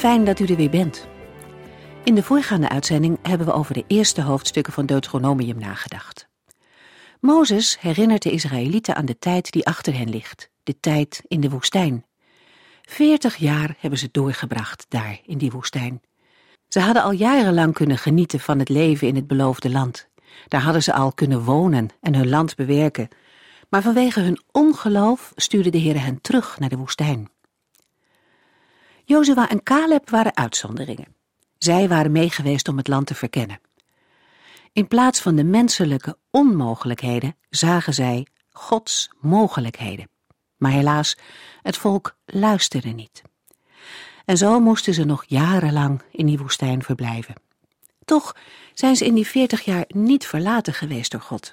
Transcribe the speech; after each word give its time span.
Fijn 0.00 0.24
dat 0.24 0.40
u 0.40 0.44
er 0.44 0.56
weer 0.56 0.70
bent. 0.70 1.08
In 2.04 2.14
de 2.14 2.22
voorgaande 2.22 2.68
uitzending 2.68 3.18
hebben 3.22 3.46
we 3.46 3.52
over 3.52 3.74
de 3.74 3.84
eerste 3.86 4.22
hoofdstukken 4.22 4.72
van 4.72 4.86
Deuteronomium 4.86 5.58
nagedacht. 5.58 6.28
Mozes 7.20 7.80
herinnert 7.80 8.22
de 8.22 8.30
Israëlieten 8.30 8.96
aan 8.96 9.04
de 9.04 9.18
tijd 9.18 9.52
die 9.52 9.66
achter 9.66 9.96
hen 9.98 10.10
ligt, 10.10 10.50
de 10.62 10.80
tijd 10.80 11.22
in 11.28 11.40
de 11.40 11.50
woestijn. 11.50 12.04
Veertig 12.82 13.36
jaar 13.36 13.76
hebben 13.78 13.98
ze 13.98 14.08
doorgebracht 14.12 14.86
daar 14.88 15.20
in 15.26 15.38
die 15.38 15.50
woestijn. 15.50 16.00
Ze 16.68 16.80
hadden 16.80 17.02
al 17.02 17.12
jarenlang 17.12 17.74
kunnen 17.74 17.98
genieten 17.98 18.40
van 18.40 18.58
het 18.58 18.68
leven 18.68 19.08
in 19.08 19.14
het 19.14 19.26
beloofde 19.26 19.70
land. 19.70 20.08
Daar 20.48 20.62
hadden 20.62 20.82
ze 20.82 20.92
al 20.92 21.12
kunnen 21.12 21.44
wonen 21.44 21.88
en 22.00 22.14
hun 22.14 22.28
land 22.28 22.56
bewerken. 22.56 23.08
Maar 23.68 23.82
vanwege 23.82 24.20
hun 24.20 24.40
ongeloof 24.52 25.32
stuurde 25.36 25.70
de 25.70 25.78
Heer 25.78 26.02
hen 26.02 26.20
terug 26.20 26.58
naar 26.58 26.68
de 26.68 26.76
woestijn. 26.76 27.30
Jozua 29.10 29.48
en 29.48 29.62
Caleb 29.62 30.10
waren 30.10 30.36
uitzonderingen. 30.36 31.14
Zij 31.58 31.88
waren 31.88 32.12
meegeweest 32.12 32.68
om 32.68 32.76
het 32.76 32.88
land 32.88 33.06
te 33.06 33.14
verkennen. 33.14 33.60
In 34.72 34.88
plaats 34.88 35.20
van 35.20 35.34
de 35.34 35.44
menselijke 35.44 36.16
onmogelijkheden 36.30 37.36
zagen 37.48 37.94
zij 37.94 38.26
Gods 38.50 39.10
mogelijkheden. 39.20 40.10
Maar 40.56 40.70
helaas, 40.70 41.16
het 41.62 41.76
volk 41.76 42.16
luisterde 42.24 42.88
niet. 42.88 43.22
En 44.24 44.36
zo 44.36 44.60
moesten 44.60 44.94
ze 44.94 45.04
nog 45.04 45.24
jarenlang 45.26 46.02
in 46.12 46.26
die 46.26 46.38
woestijn 46.38 46.82
verblijven. 46.82 47.34
Toch 48.04 48.36
zijn 48.74 48.96
ze 48.96 49.04
in 49.04 49.14
die 49.14 49.26
veertig 49.26 49.64
jaar 49.64 49.84
niet 49.88 50.26
verlaten 50.26 50.74
geweest 50.74 51.10
door 51.10 51.20
God. 51.20 51.52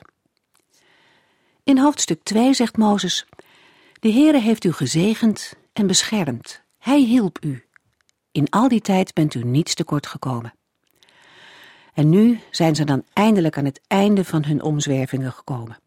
In 1.63 1.77
hoofdstuk 1.77 2.23
2 2.23 2.53
zegt 2.53 2.77
Mozes: 2.77 3.25
De 3.99 4.11
Heere 4.11 4.39
heeft 4.39 4.63
u 4.63 4.71
gezegend 4.71 5.53
en 5.73 5.87
beschermd 5.87 6.65
hij 6.87 6.99
hielp 6.99 7.37
u. 7.43 7.65
In 8.31 8.49
al 8.49 8.67
die 8.67 8.81
tijd 8.81 9.13
bent 9.13 9.33
u 9.33 9.43
niets 9.43 9.73
tekort 9.73 10.07
gekomen. 10.07 10.53
En 11.93 12.09
nu 12.09 12.39
zijn 12.51 12.75
ze 12.75 12.83
dan 12.83 13.03
eindelijk 13.13 13.57
aan 13.57 13.65
het 13.65 13.81
einde 13.87 14.25
van 14.25 14.45
hun 14.45 14.61
omzwervingen 14.61 15.31
gekomen. 15.31 15.79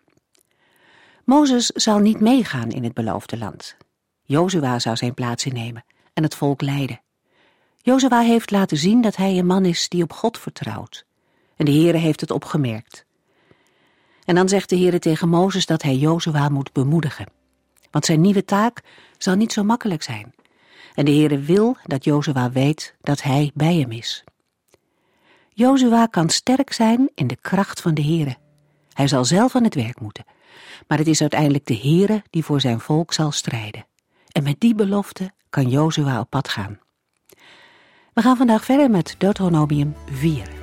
Mozes 1.24 1.66
zal 1.66 1.98
niet 1.98 2.20
meegaan 2.20 2.70
in 2.70 2.84
het 2.84 2.94
beloofde 2.94 3.38
land. 3.38 3.76
Jozua 4.22 4.78
zou 4.78 4.96
zijn 4.96 5.14
plaats 5.14 5.46
innemen 5.46 5.84
en 6.12 6.22
het 6.22 6.34
volk 6.34 6.60
leiden. 6.60 7.00
Jozua 7.76 8.20
heeft 8.20 8.50
laten 8.50 8.76
zien 8.76 9.00
dat 9.00 9.16
hij 9.16 9.38
een 9.38 9.46
man 9.46 9.64
is 9.64 9.88
die 9.88 10.02
op 10.02 10.12
God 10.12 10.38
vertrouwt. 10.38 11.06
En 11.56 11.64
de 11.64 11.72
Heere 11.72 11.98
heeft 11.98 12.20
het 12.20 12.30
opgemerkt. 12.30 13.04
En 14.24 14.34
dan 14.34 14.48
zegt 14.48 14.68
de 14.68 14.76
Heere 14.76 14.98
tegen 14.98 15.28
Mozes 15.28 15.66
dat 15.66 15.82
hij 15.82 15.96
Jozua 15.96 16.48
moet 16.48 16.72
bemoedigen. 16.72 17.26
Want 17.90 18.04
zijn 18.04 18.20
nieuwe 18.20 18.44
taak 18.44 18.80
zal 19.18 19.34
niet 19.34 19.52
zo 19.52 19.64
makkelijk 19.64 20.02
zijn. 20.02 20.34
En 20.94 21.04
de 21.04 21.10
Heere 21.10 21.38
wil 21.38 21.76
dat 21.84 22.04
Jozua 22.04 22.50
weet 22.50 22.94
dat 23.00 23.22
hij 23.22 23.50
bij 23.54 23.74
hem 23.74 23.90
is. 23.90 24.24
Jozua 25.48 26.06
kan 26.06 26.28
sterk 26.28 26.72
zijn 26.72 27.10
in 27.14 27.26
de 27.26 27.36
kracht 27.36 27.80
van 27.80 27.94
de 27.94 28.02
Heere. 28.02 28.36
Hij 28.92 29.08
zal 29.08 29.24
zelf 29.24 29.56
aan 29.56 29.64
het 29.64 29.74
werk 29.74 30.00
moeten. 30.00 30.24
Maar 30.86 30.98
het 30.98 31.06
is 31.06 31.20
uiteindelijk 31.20 31.66
de 31.66 31.76
Heere 31.76 32.22
die 32.30 32.44
voor 32.44 32.60
zijn 32.60 32.80
volk 32.80 33.12
zal 33.12 33.32
strijden. 33.32 33.86
En 34.32 34.42
met 34.42 34.60
die 34.60 34.74
belofte 34.74 35.30
kan 35.50 35.68
Jozua 35.68 36.20
op 36.20 36.30
pad 36.30 36.48
gaan. 36.48 36.78
We 38.12 38.22
gaan 38.22 38.36
vandaag 38.36 38.64
verder 38.64 38.90
met 38.90 39.14
Deuteronomium 39.18 39.94
4. 40.10 40.59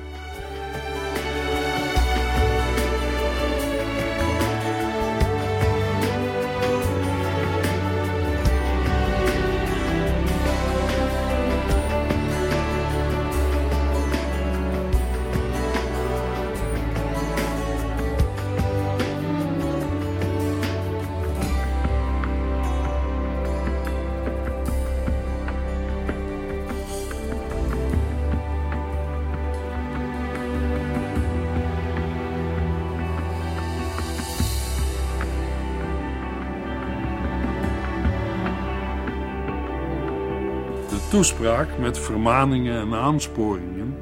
Toespraak 41.10 41.78
met 41.78 41.98
vermaningen 41.98 42.80
en 42.80 42.94
aansporingen 42.94 43.96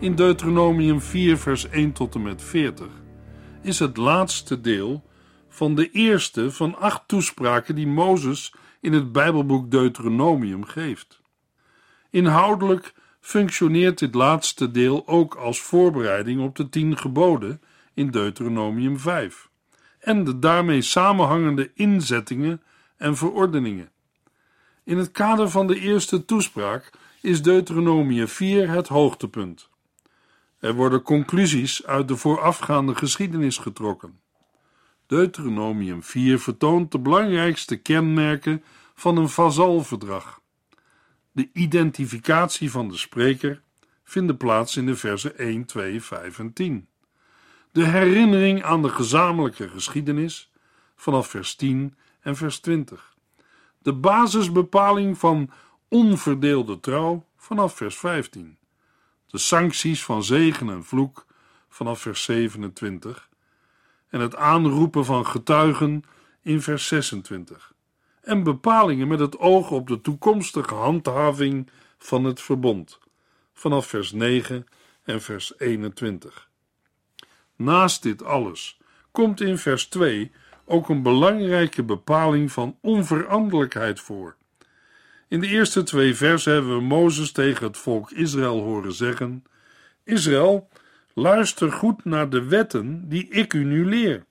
in 0.00 0.14
Deuteronomium 0.14 1.00
4, 1.00 1.38
vers 1.38 1.68
1 1.68 1.92
tot 1.92 2.14
en 2.14 2.22
met 2.22 2.42
40 2.42 2.86
is 3.62 3.78
het 3.78 3.96
laatste 3.96 4.60
deel 4.60 5.04
van 5.48 5.74
de 5.74 5.90
eerste 5.90 6.50
van 6.50 6.78
acht 6.78 7.02
toespraken 7.06 7.74
die 7.74 7.86
Mozes 7.86 8.54
in 8.80 8.92
het 8.92 9.12
Bijbelboek 9.12 9.70
Deuteronomium 9.70 10.64
geeft. 10.64 11.20
Inhoudelijk 12.10 12.94
functioneert 13.20 13.98
dit 13.98 14.14
laatste 14.14 14.70
deel 14.70 15.08
ook 15.08 15.34
als 15.34 15.60
voorbereiding 15.60 16.42
op 16.42 16.56
de 16.56 16.68
tien 16.68 16.98
geboden 16.98 17.60
in 17.94 18.10
Deuteronomium 18.10 18.98
5 18.98 19.48
en 19.98 20.24
de 20.24 20.38
daarmee 20.38 20.82
samenhangende 20.82 21.70
inzettingen 21.74 22.62
en 22.96 23.16
verordeningen. 23.16 23.91
In 24.84 24.98
het 24.98 25.10
kader 25.10 25.50
van 25.50 25.66
de 25.66 25.80
eerste 25.80 26.24
toespraak 26.24 26.90
is 27.20 27.42
Deuteronomie 27.42 28.26
4 28.26 28.70
het 28.70 28.88
hoogtepunt. 28.88 29.68
Er 30.58 30.74
worden 30.74 31.02
conclusies 31.02 31.86
uit 31.86 32.08
de 32.08 32.16
voorafgaande 32.16 32.94
geschiedenis 32.94 33.58
getrokken. 33.58 34.20
Deuteronomium 35.06 36.02
4 36.02 36.38
vertoont 36.38 36.92
de 36.92 36.98
belangrijkste 36.98 37.76
kenmerken 37.76 38.62
van 38.94 39.16
een 39.16 39.28
vazalverdrag. 39.28 40.40
De 41.32 41.48
identificatie 41.52 42.70
van 42.70 42.88
de 42.88 42.96
spreker 42.96 43.62
vindt 44.04 44.38
plaats 44.38 44.76
in 44.76 44.86
de 44.86 44.96
versen 44.96 45.38
1, 45.38 45.64
2, 45.64 46.02
5 46.02 46.38
en 46.38 46.52
10. 46.52 46.88
De 47.72 47.84
herinnering 47.84 48.62
aan 48.62 48.82
de 48.82 48.88
gezamenlijke 48.88 49.68
geschiedenis 49.68 50.50
vanaf 50.96 51.28
vers 51.28 51.54
10 51.54 51.96
en 52.20 52.36
vers 52.36 52.60
20 52.60 53.11
de 53.82 53.92
basisbepaling 53.92 55.18
van 55.18 55.50
onverdeelde 55.88 56.80
trouw 56.80 57.26
vanaf 57.36 57.76
vers 57.76 57.96
15, 57.96 58.58
de 59.26 59.38
sancties 59.38 60.04
van 60.04 60.24
zegen 60.24 60.70
en 60.70 60.84
vloek 60.84 61.26
vanaf 61.68 62.00
vers 62.00 62.24
27 62.24 63.28
en 64.08 64.20
het 64.20 64.36
aanroepen 64.36 65.04
van 65.04 65.26
getuigen 65.26 66.02
in 66.42 66.62
vers 66.62 66.86
26 66.86 67.72
en 68.22 68.42
bepalingen 68.42 69.08
met 69.08 69.18
het 69.18 69.38
oog 69.38 69.70
op 69.70 69.86
de 69.86 70.00
toekomstige 70.00 70.74
handhaving 70.74 71.70
van 71.98 72.24
het 72.24 72.40
verbond 72.40 72.98
vanaf 73.52 73.86
vers 73.86 74.12
9 74.12 74.66
en 75.04 75.22
vers 75.22 75.52
21. 75.58 76.48
Naast 77.56 78.02
dit 78.02 78.24
alles 78.24 78.78
komt 79.10 79.40
in 79.40 79.58
vers 79.58 79.86
2 79.86 80.32
ook 80.64 80.88
een 80.88 81.02
belangrijke 81.02 81.82
bepaling 81.82 82.52
van 82.52 82.76
onveranderlijkheid 82.80 84.00
voor. 84.00 84.36
In 85.28 85.40
de 85.40 85.46
eerste 85.46 85.82
twee 85.82 86.14
versen 86.14 86.52
hebben 86.52 86.76
we 86.76 86.82
Mozes 86.82 87.32
tegen 87.32 87.66
het 87.66 87.76
volk 87.76 88.10
Israël 88.10 88.60
horen 88.60 88.92
zeggen: 88.92 89.44
Israël, 90.04 90.68
luister 91.14 91.72
goed 91.72 92.04
naar 92.04 92.30
de 92.30 92.44
wetten 92.44 93.08
die 93.08 93.28
ik 93.28 93.52
u 93.52 93.64
nu 93.64 93.88
leer. 93.88 94.24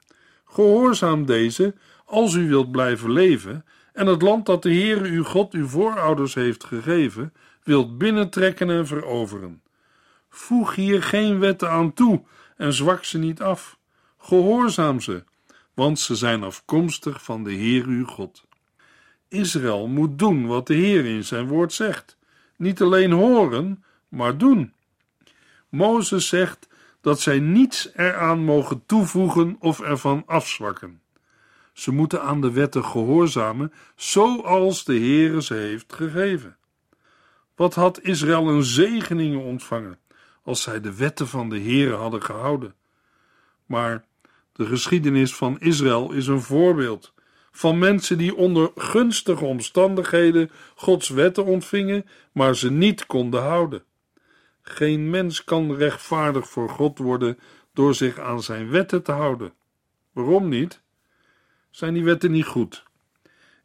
Gehoorzaam 0.46 1.26
deze 1.26 1.76
als 2.06 2.34
u 2.34 2.48
wilt 2.48 2.72
blijven 2.72 3.12
leven 3.12 3.66
en 3.94 4.08
het 4.08 4.22
land 4.22 4.46
dat 4.46 4.64
de 4.64 4.74
Heere 4.74 5.10
uw 5.10 5.24
God 5.24 5.54
uw 5.54 5.68
voorouders 5.68 6.34
heeft 6.34 6.64
gegeven, 6.64 7.34
wilt 7.64 7.98
binnentrekken 7.98 8.70
en 8.70 8.88
veroveren. 8.88 9.62
Voeg 10.30 10.76
hier 10.76 11.04
geen 11.04 11.40
wetten 11.40 11.70
aan 11.70 11.94
toe 11.94 12.24
en 12.58 12.74
zwak 12.74 13.04
ze 13.04 13.18
niet 13.18 13.42
af. 13.42 13.78
Gehoorzaam 14.18 15.00
ze, 15.00 15.24
want 15.74 16.00
ze 16.00 16.16
zijn 16.16 16.44
afkomstig 16.44 17.24
van 17.24 17.44
de 17.44 17.52
Heer 17.52 17.86
uw 17.86 18.06
God. 18.06 18.46
Israël 19.28 19.88
moet 19.88 20.20
doen 20.20 20.48
wat 20.48 20.68
de 20.68 20.74
Heer 20.74 21.06
in 21.06 21.24
zijn 21.24 21.48
woord 21.48 21.74
zegt. 21.74 22.18
Niet 22.58 22.82
alleen 22.82 23.12
horen, 23.12 23.84
maar 24.08 24.38
doen. 24.38 24.74
Mozes 25.70 26.28
zegt 26.28 26.68
dat 27.02 27.20
zij 27.20 27.40
niets 27.40 27.90
eraan 27.96 28.40
mogen 28.40 28.86
toevoegen 28.86 29.56
of 29.60 29.80
ervan 29.80 30.24
afzwakken. 30.26 31.02
Ze 31.74 31.92
moeten 31.92 32.22
aan 32.22 32.42
de 32.42 32.52
wetten 32.52 32.86
gehoorzamen, 32.86 33.74
zoals 33.96 34.84
de 34.84 34.94
Heere 34.94 35.42
ze 35.42 35.54
heeft 35.54 35.94
gegeven. 35.94 36.58
Wat 37.56 37.74
had 37.74 38.02
Israël 38.02 38.50
een 38.50 38.64
zegening 38.64 39.44
ontvangen 39.44 40.00
als 40.44 40.62
zij 40.62 40.82
de 40.82 40.96
wetten 40.96 41.28
van 41.28 41.50
de 41.50 41.60
Heere 41.60 41.96
hadden 41.96 42.24
gehouden. 42.24 42.76
Maar 43.66 44.06
de 44.54 44.66
geschiedenis 44.66 45.36
van 45.36 45.60
Israël 45.60 46.12
is 46.12 46.28
een 46.28 46.42
voorbeeld 46.42 47.14
van 47.52 47.80
mensen 47.80 48.18
die 48.18 48.36
onder 48.36 48.72
gunstige 48.76 49.46
omstandigheden 49.46 50.52
Gods 50.76 51.10
wetten 51.10 51.46
ontvingen, 51.46 52.06
maar 52.32 52.56
ze 52.56 52.72
niet 52.72 53.06
konden 53.06 53.42
houden. 53.42 53.84
Geen 54.62 55.10
mens 55.10 55.44
kan 55.44 55.76
rechtvaardig 55.76 56.50
voor 56.50 56.70
God 56.70 56.98
worden 56.98 57.40
door 57.74 57.96
zich 57.96 58.20
aan 58.20 58.44
zijn 58.44 58.70
wetten 58.70 59.04
te 59.04 59.12
houden. 59.12 59.54
Waarom 60.12 60.50
niet? 60.50 60.82
Zijn 61.70 61.94
die 61.94 62.04
wetten 62.04 62.32
niet 62.32 62.46
goed? 62.46 62.84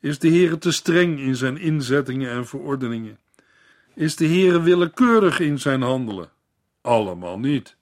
Is 0.01 0.19
de 0.19 0.29
Heere 0.29 0.59
te 0.59 0.73
streng 0.73 1.19
in 1.19 1.37
zijn 1.37 1.59
inzettingen 1.59 2.31
en 2.31 2.47
verordeningen? 2.47 3.19
Is 3.95 4.17
de 4.17 4.27
Heere 4.27 4.61
willekeurig 4.63 5.41
in 5.41 5.59
zijn 5.59 5.83
handelen? 5.83 6.31
Allemaal 6.81 7.39
niet. 7.39 7.77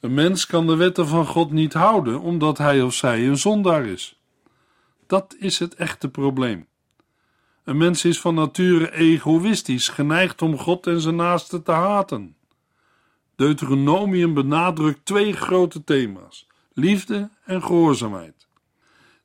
Een 0.00 0.14
mens 0.14 0.46
kan 0.46 0.66
de 0.66 0.76
wetten 0.76 1.06
van 1.06 1.26
God 1.26 1.50
niet 1.50 1.72
houden 1.72 2.20
omdat 2.20 2.58
hij 2.58 2.82
of 2.82 2.94
zij 2.94 3.26
een 3.26 3.38
zondaar 3.38 3.86
is. 3.86 4.20
Dat 5.06 5.36
is 5.38 5.58
het 5.58 5.74
echte 5.74 6.08
probleem. 6.08 6.66
Een 7.64 7.76
mens 7.76 8.04
is 8.04 8.20
van 8.20 8.34
nature 8.34 8.92
egoïstisch, 8.92 9.88
geneigd 9.88 10.42
om 10.42 10.58
God 10.58 10.86
en 10.86 11.00
zijn 11.00 11.16
naaste 11.16 11.62
te 11.62 11.72
haten. 11.72 12.36
Deuteronomium 13.36 14.34
benadrukt 14.34 15.04
twee 15.04 15.32
grote 15.32 15.84
thema's: 15.84 16.46
liefde 16.72 17.30
en 17.44 17.62
gehoorzaamheid. 17.62 18.46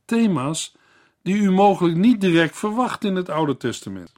Thema's 0.06 0.76
die 1.22 1.36
u 1.36 1.52
mogelijk 1.52 1.98
niet 1.98 2.22
direct 2.22 2.58
verwacht 2.58 3.04
in 3.04 3.16
het 3.16 3.30
Oude 3.30 3.58
Testament. 3.58 4.14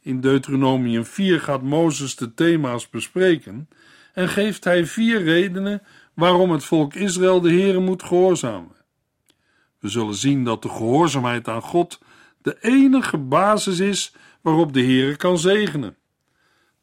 In 0.00 0.20
Deuteronomium 0.20 1.04
4 1.04 1.40
gaat 1.40 1.62
Mozes 1.62 2.16
de 2.16 2.34
thema's 2.34 2.88
bespreken 2.88 3.68
en 4.12 4.28
geeft 4.28 4.64
hij 4.64 4.86
vier 4.86 5.22
redenen 5.22 5.82
waarom 6.14 6.50
het 6.50 6.64
volk 6.64 6.94
Israël 6.94 7.40
de 7.40 7.50
Heere 7.50 7.80
moet 7.80 8.02
gehoorzamen. 8.02 8.76
We 9.78 9.88
zullen 9.88 10.14
zien 10.14 10.44
dat 10.44 10.62
de 10.62 10.68
gehoorzaamheid 10.68 11.48
aan 11.48 11.62
God 11.62 12.00
de 12.42 12.56
enige 12.60 13.18
basis 13.18 13.78
is 13.78 14.14
waarop 14.40 14.72
de 14.72 14.82
Heere 14.82 15.16
kan 15.16 15.38
zegenen. 15.38 15.96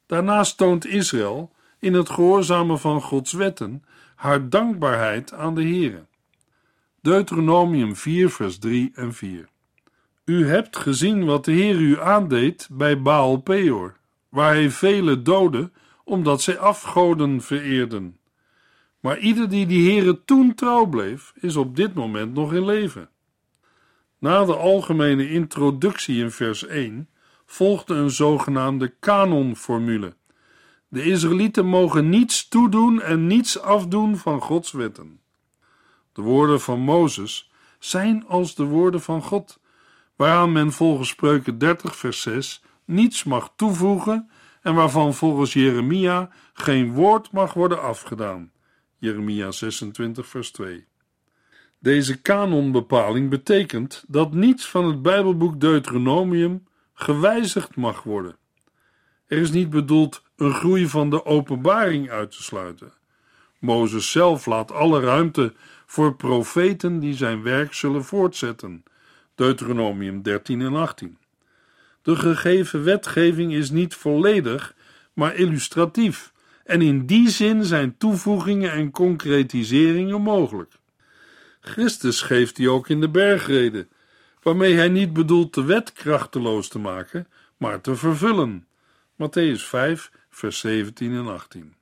Daarnaast 0.06 0.58
toont 0.58 0.86
Israël 0.86 1.52
in 1.80 1.94
het 1.94 2.10
gehoorzamen 2.10 2.80
van 2.80 3.02
Gods 3.02 3.34
wetten 3.34 3.84
haar 4.16 4.50
dankbaarheid 4.50 5.34
aan 5.34 5.56
de 5.56 5.62
Heere. 5.62 6.06
Deuteronomium 7.02 7.96
4 7.96 8.30
vers 8.30 8.60
3 8.60 8.92
en 8.94 9.14
4 9.14 9.50
U 10.26 10.48
hebt 10.48 10.78
gezien 10.78 11.26
wat 11.26 11.46
de 11.46 11.52
Heer 11.52 11.76
u 11.76 12.02
aandeed 12.02 12.68
bij 12.72 13.02
Baal 13.02 13.38
Peor, 13.38 13.96
waar 14.30 14.54
hij 14.54 14.70
vele 14.70 15.22
doodde 15.22 15.72
omdat 16.09 16.41
zij 16.41 16.57
afgoden 16.57 17.41
vereerden. 17.41 18.17
Maar 19.00 19.19
ieder 19.19 19.50
die 19.50 19.65
die 19.65 19.91
Heere 19.91 20.23
toen 20.25 20.56
trouw 20.56 20.85
bleef, 20.85 21.33
is 21.35 21.56
op 21.56 21.75
dit 21.75 21.94
moment 21.94 22.33
nog 22.33 22.53
in 22.53 22.65
leven. 22.65 23.09
Na 24.17 24.45
de 24.45 24.56
algemene 24.56 25.29
introductie 25.29 26.23
in 26.23 26.31
vers 26.31 26.65
1 26.65 27.09
volgde 27.45 27.95
een 27.95 28.11
zogenaamde 28.11 28.94
kanonformule. 29.00 30.15
De 30.88 31.03
Israëlieten 31.03 31.65
mogen 31.65 32.09
niets 32.09 32.47
toedoen 32.47 33.01
en 33.01 33.27
niets 33.27 33.59
afdoen 33.59 34.17
van 34.17 34.41
Gods 34.41 34.71
wetten. 34.71 35.19
De 36.13 36.21
woorden 36.21 36.61
van 36.61 36.79
Mozes 36.79 37.51
zijn 37.79 38.27
als 38.27 38.56
de 38.56 38.63
woorden 38.63 39.01
van 39.01 39.21
God, 39.21 39.59
waaraan 40.15 40.51
men 40.51 40.71
volgens 40.71 41.09
Spreuken 41.09 41.57
30 41.57 41.95
vers 41.95 42.21
6 42.21 42.61
niets 42.85 43.23
mag 43.23 43.53
toevoegen 43.56 44.29
en 44.61 44.73
waarvan 44.75 45.13
volgens 45.13 45.53
Jeremia 45.53 46.29
geen 46.53 46.94
woord 46.94 47.31
mag 47.31 47.53
worden 47.53 47.81
afgedaan. 47.81 48.51
Jeremia 48.97 49.51
26, 49.51 50.27
vers 50.27 50.51
2. 50.51 50.88
Deze 51.79 52.21
kanonbepaling 52.21 53.29
betekent 53.29 54.03
dat 54.07 54.33
niets 54.33 54.67
van 54.69 54.85
het 54.85 55.01
Bijbelboek 55.01 55.59
Deuteronomium 55.59 56.67
gewijzigd 56.94 57.75
mag 57.75 58.03
worden. 58.03 58.38
Er 59.27 59.38
is 59.38 59.51
niet 59.51 59.69
bedoeld 59.69 60.23
een 60.35 60.53
groei 60.53 60.88
van 60.88 61.09
de 61.09 61.25
openbaring 61.25 62.09
uit 62.09 62.31
te 62.31 62.44
sluiten. 62.44 62.94
Mozes 63.59 64.11
zelf 64.11 64.45
laat 64.45 64.71
alle 64.71 65.00
ruimte 65.00 65.53
voor 65.85 66.15
profeten 66.15 67.00
die 67.00 67.13
zijn 67.13 67.44
werk 67.44 67.73
zullen 67.73 68.03
voortzetten. 68.03 68.83
Deuteronomium 69.35 70.21
13 70.21 70.61
en 70.61 70.75
18. 70.75 71.17
De 72.09 72.15
gegeven 72.15 72.83
wetgeving 72.83 73.53
is 73.53 73.69
niet 73.69 73.95
volledig, 73.95 74.75
maar 75.13 75.35
illustratief, 75.35 76.31
en 76.63 76.81
in 76.81 77.06
die 77.06 77.29
zin 77.29 77.63
zijn 77.63 77.97
toevoegingen 77.97 78.71
en 78.71 78.91
concretiseringen 78.91 80.21
mogelijk. 80.21 80.73
Christus 81.59 82.21
geeft 82.21 82.56
die 82.56 82.69
ook 82.69 82.89
in 82.89 83.01
de 83.01 83.09
bergreden, 83.09 83.89
waarmee 84.41 84.75
hij 84.75 84.89
niet 84.89 85.13
bedoelt 85.13 85.53
de 85.53 85.63
wet 85.63 85.94
krachteloos 85.94 86.67
te 86.67 86.79
maken, 86.79 87.27
maar 87.57 87.81
te 87.81 87.95
vervullen. 87.95 88.67
Matthäus 89.13 89.63
5, 89.63 90.11
vers 90.29 90.59
17 90.59 91.13
en 91.13 91.27
18. 91.27 91.73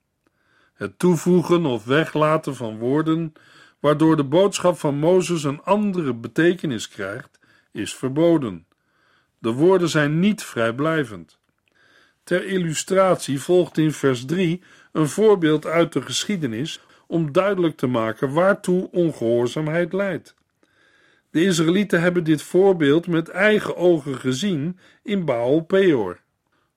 Het 0.73 0.99
toevoegen 0.99 1.65
of 1.65 1.85
weglaten 1.85 2.55
van 2.55 2.77
woorden, 2.77 3.33
waardoor 3.79 4.15
de 4.15 4.25
boodschap 4.25 4.77
van 4.77 4.95
Mozes 4.95 5.43
een 5.43 5.61
andere 5.63 6.13
betekenis 6.13 6.87
krijgt, 6.87 7.39
is 7.71 7.95
verboden. 7.95 8.65
De 9.39 9.51
woorden 9.51 9.89
zijn 9.89 10.19
niet 10.19 10.43
vrijblijvend. 10.43 11.39
Ter 12.23 12.45
illustratie 12.45 13.41
volgt 13.41 13.77
in 13.77 13.91
vers 13.91 14.25
3 14.25 14.61
een 14.91 15.07
voorbeeld 15.07 15.65
uit 15.65 15.93
de 15.93 16.01
geschiedenis 16.01 16.81
om 17.07 17.31
duidelijk 17.31 17.77
te 17.77 17.87
maken 17.87 18.33
waartoe 18.33 18.91
ongehoorzaamheid 18.91 19.93
leidt. 19.93 20.35
De 21.31 21.43
Israëlieten 21.43 22.01
hebben 22.01 22.23
dit 22.23 22.41
voorbeeld 22.41 23.07
met 23.07 23.29
eigen 23.29 23.75
ogen 23.75 24.15
gezien 24.15 24.79
in 25.03 25.25
Baal 25.25 25.59
Peor. 25.59 26.19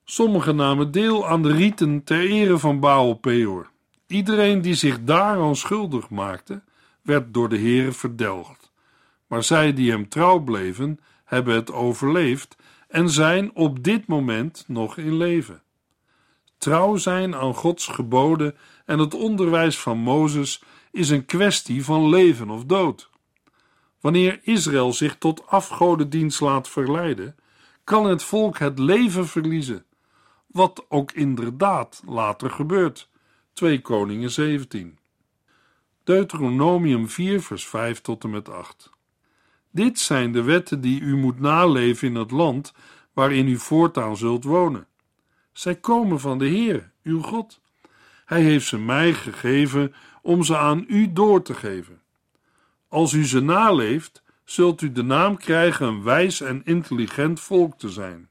Sommigen 0.04 0.56
namen 0.56 0.90
deel 0.90 1.28
aan 1.28 1.42
de 1.42 1.52
rieten 1.52 2.04
ter 2.04 2.20
ere 2.20 2.58
van 2.58 2.80
Baal 2.80 3.14
Peor. 3.14 3.70
Iedereen 4.06 4.62
die 4.62 4.74
zich 4.74 5.04
daaraan 5.04 5.56
schuldig 5.56 6.10
maakte, 6.10 6.62
werd 7.02 7.34
door 7.34 7.48
de 7.48 7.58
Heere 7.58 7.92
verdelgd. 7.92 8.72
Maar 9.26 9.42
zij 9.42 9.72
die 9.72 9.90
hem 9.90 10.08
trouw 10.08 10.38
bleven, 10.38 11.00
hebben 11.30 11.54
het 11.54 11.72
overleefd 11.72 12.56
en 12.88 13.10
zijn 13.10 13.54
op 13.54 13.84
dit 13.84 14.06
moment 14.06 14.64
nog 14.66 14.96
in 14.96 15.16
leven. 15.16 15.62
Trouw 16.58 16.96
zijn 16.96 17.34
aan 17.34 17.54
Gods 17.54 17.86
geboden 17.86 18.56
en 18.84 18.98
het 18.98 19.14
onderwijs 19.14 19.78
van 19.78 19.98
Mozes 19.98 20.62
is 20.90 21.10
een 21.10 21.24
kwestie 21.24 21.84
van 21.84 22.08
leven 22.08 22.50
of 22.50 22.64
dood. 22.64 23.10
Wanneer 24.00 24.40
Israël 24.42 24.92
zich 24.92 25.16
tot 25.18 25.46
afgodendienst 25.46 26.40
laat 26.40 26.68
verleiden, 26.68 27.36
kan 27.84 28.06
het 28.06 28.22
volk 28.22 28.58
het 28.58 28.78
leven 28.78 29.26
verliezen, 29.26 29.84
wat 30.46 30.84
ook 30.88 31.12
inderdaad 31.12 32.02
later 32.06 32.50
gebeurt. 32.50 33.08
2 33.52 33.80
Koningen 33.80 34.30
17. 34.30 34.98
Deuteronomium 36.04 37.08
4 37.08 37.42
vers 37.42 37.66
5 37.66 38.00
tot 38.00 38.24
en 38.24 38.30
met 38.30 38.48
8. 38.48 38.90
Dit 39.70 39.98
zijn 39.98 40.32
de 40.32 40.42
wetten 40.42 40.80
die 40.80 41.00
u 41.00 41.16
moet 41.16 41.40
naleven 41.40 42.08
in 42.08 42.14
het 42.14 42.30
land 42.30 42.72
waarin 43.12 43.48
u 43.48 43.56
voortaan 43.56 44.16
zult 44.16 44.44
wonen. 44.44 44.86
Zij 45.52 45.74
komen 45.74 46.20
van 46.20 46.38
de 46.38 46.46
Heer, 46.46 46.90
uw 47.02 47.22
God. 47.22 47.60
Hij 48.24 48.42
heeft 48.42 48.66
ze 48.66 48.78
mij 48.78 49.14
gegeven 49.14 49.94
om 50.22 50.42
ze 50.42 50.56
aan 50.56 50.84
u 50.88 51.12
door 51.12 51.42
te 51.42 51.54
geven. 51.54 52.00
Als 52.88 53.12
u 53.12 53.26
ze 53.26 53.40
naleeft, 53.40 54.22
zult 54.44 54.80
u 54.80 54.92
de 54.92 55.02
naam 55.02 55.36
krijgen 55.36 55.86
een 55.86 56.02
wijs 56.02 56.40
en 56.40 56.64
intelligent 56.64 57.40
volk 57.40 57.78
te 57.78 57.88
zijn. 57.88 58.28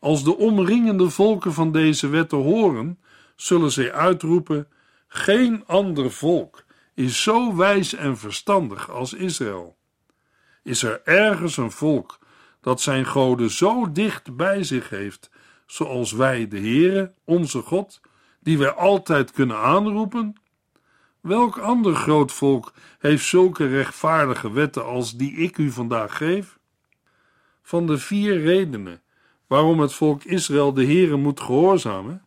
Als 0.00 0.24
de 0.24 0.36
omringende 0.36 1.10
volken 1.10 1.52
van 1.52 1.72
deze 1.72 2.08
wetten 2.08 2.38
horen, 2.38 2.98
zullen 3.36 3.70
zij 3.70 3.92
uitroepen: 3.92 4.68
Geen 5.06 5.66
ander 5.66 6.10
volk 6.10 6.64
is 6.94 7.22
zo 7.22 7.56
wijs 7.56 7.94
en 7.94 8.18
verstandig 8.18 8.90
als 8.90 9.12
Israël. 9.12 9.76
Is 10.64 10.82
er 10.82 11.00
ergens 11.04 11.56
een 11.56 11.70
volk 11.70 12.18
dat 12.60 12.80
zijn 12.80 13.06
goden 13.06 13.50
zo 13.50 13.92
dicht 13.92 14.36
bij 14.36 14.62
zich 14.62 14.88
heeft, 14.88 15.30
zoals 15.66 16.12
wij, 16.12 16.48
de 16.48 16.58
Heere, 16.58 17.12
onze 17.24 17.62
God, 17.62 18.00
die 18.40 18.58
wij 18.58 18.70
altijd 18.70 19.30
kunnen 19.30 19.56
aanroepen? 19.56 20.34
Welk 21.20 21.58
ander 21.58 21.94
groot 21.94 22.32
volk 22.32 22.72
heeft 22.98 23.24
zulke 23.24 23.68
rechtvaardige 23.68 24.52
wetten 24.52 24.84
als 24.84 25.16
die 25.16 25.32
ik 25.32 25.58
u 25.58 25.70
vandaag 25.70 26.16
geef? 26.16 26.58
Van 27.62 27.86
de 27.86 27.98
vier 27.98 28.40
redenen 28.40 29.02
waarom 29.46 29.80
het 29.80 29.92
volk 29.92 30.24
Israël 30.24 30.72
de 30.72 30.84
Heere 30.84 31.16
moet 31.16 31.40
gehoorzamen, 31.40 32.24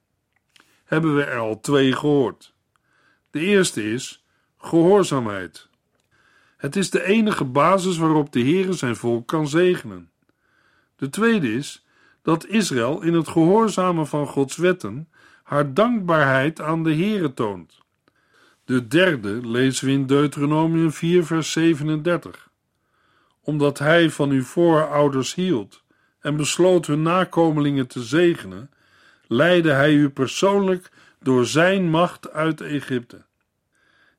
hebben 0.83 1.15
we 1.15 1.23
er 1.23 1.39
al 1.39 1.59
twee 1.59 1.93
gehoord. 1.93 2.53
De 3.31 3.39
eerste 3.39 3.91
is 3.91 4.25
gehoorzaamheid. 4.57 5.69
Het 6.57 6.75
is 6.75 6.89
de 6.89 7.03
enige 7.03 7.43
basis 7.43 7.97
waarop 7.97 8.31
de 8.31 8.39
Heere 8.39 8.73
zijn 8.73 8.95
volk 8.95 9.27
kan 9.27 9.47
zegenen. 9.47 10.09
De 10.95 11.09
tweede 11.09 11.53
is 11.53 11.85
dat 12.21 12.47
Israël 12.47 13.01
in 13.01 13.13
het 13.13 13.27
gehoorzamen 13.27 14.07
van 14.07 14.27
Gods 14.27 14.55
wetten 14.55 15.09
haar 15.43 15.73
dankbaarheid 15.73 16.61
aan 16.61 16.83
de 16.83 16.93
Heere 16.95 17.33
toont. 17.33 17.81
De 18.65 18.87
derde 18.87 19.47
lezen 19.47 19.85
we 19.85 19.91
in 19.91 20.05
Deuteronomium 20.05 20.91
4 20.91 21.25
vers 21.25 21.51
37. 21.51 22.49
Omdat 23.41 23.79
hij 23.79 24.09
van 24.09 24.29
uw 24.29 24.43
voorouders 24.43 25.35
hield 25.35 25.83
en 26.19 26.35
besloot 26.35 26.85
hun 26.85 27.01
nakomelingen 27.01 27.87
te 27.87 28.03
zegenen, 28.03 28.69
leidde 29.27 29.71
hij 29.71 29.93
u 29.93 30.09
persoonlijk 30.09 30.91
door 31.19 31.45
zijn 31.45 31.89
macht 31.89 32.31
uit 32.31 32.61
Egypte. 32.61 33.26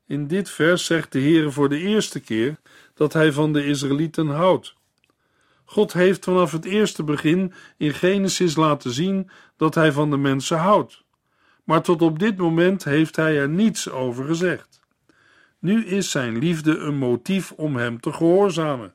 In 0.09 0.27
dit 0.27 0.49
vers 0.49 0.85
zegt 0.85 1.11
de 1.11 1.19
Heer 1.19 1.51
voor 1.51 1.69
de 1.69 1.77
eerste 1.77 2.19
keer 2.19 2.55
dat 2.93 3.13
hij 3.13 3.31
van 3.31 3.53
de 3.53 3.65
Israëlieten 3.65 4.27
houdt. 4.27 4.75
God 5.65 5.93
heeft 5.93 6.23
vanaf 6.23 6.51
het 6.51 6.65
eerste 6.65 7.03
begin 7.03 7.53
in 7.77 7.93
Genesis 7.93 8.55
laten 8.55 8.91
zien 8.91 9.29
dat 9.57 9.75
hij 9.75 9.91
van 9.91 10.09
de 10.09 10.17
mensen 10.17 10.57
houdt. 10.57 11.03
Maar 11.63 11.81
tot 11.81 12.01
op 12.01 12.19
dit 12.19 12.37
moment 12.37 12.83
heeft 12.83 13.15
hij 13.15 13.39
er 13.39 13.49
niets 13.49 13.89
over 13.89 14.25
gezegd. 14.25 14.79
Nu 15.59 15.85
is 15.85 16.11
zijn 16.11 16.37
liefde 16.37 16.77
een 16.77 16.97
motief 16.97 17.51
om 17.51 17.75
hem 17.75 17.99
te 17.99 18.13
gehoorzamen. 18.13 18.93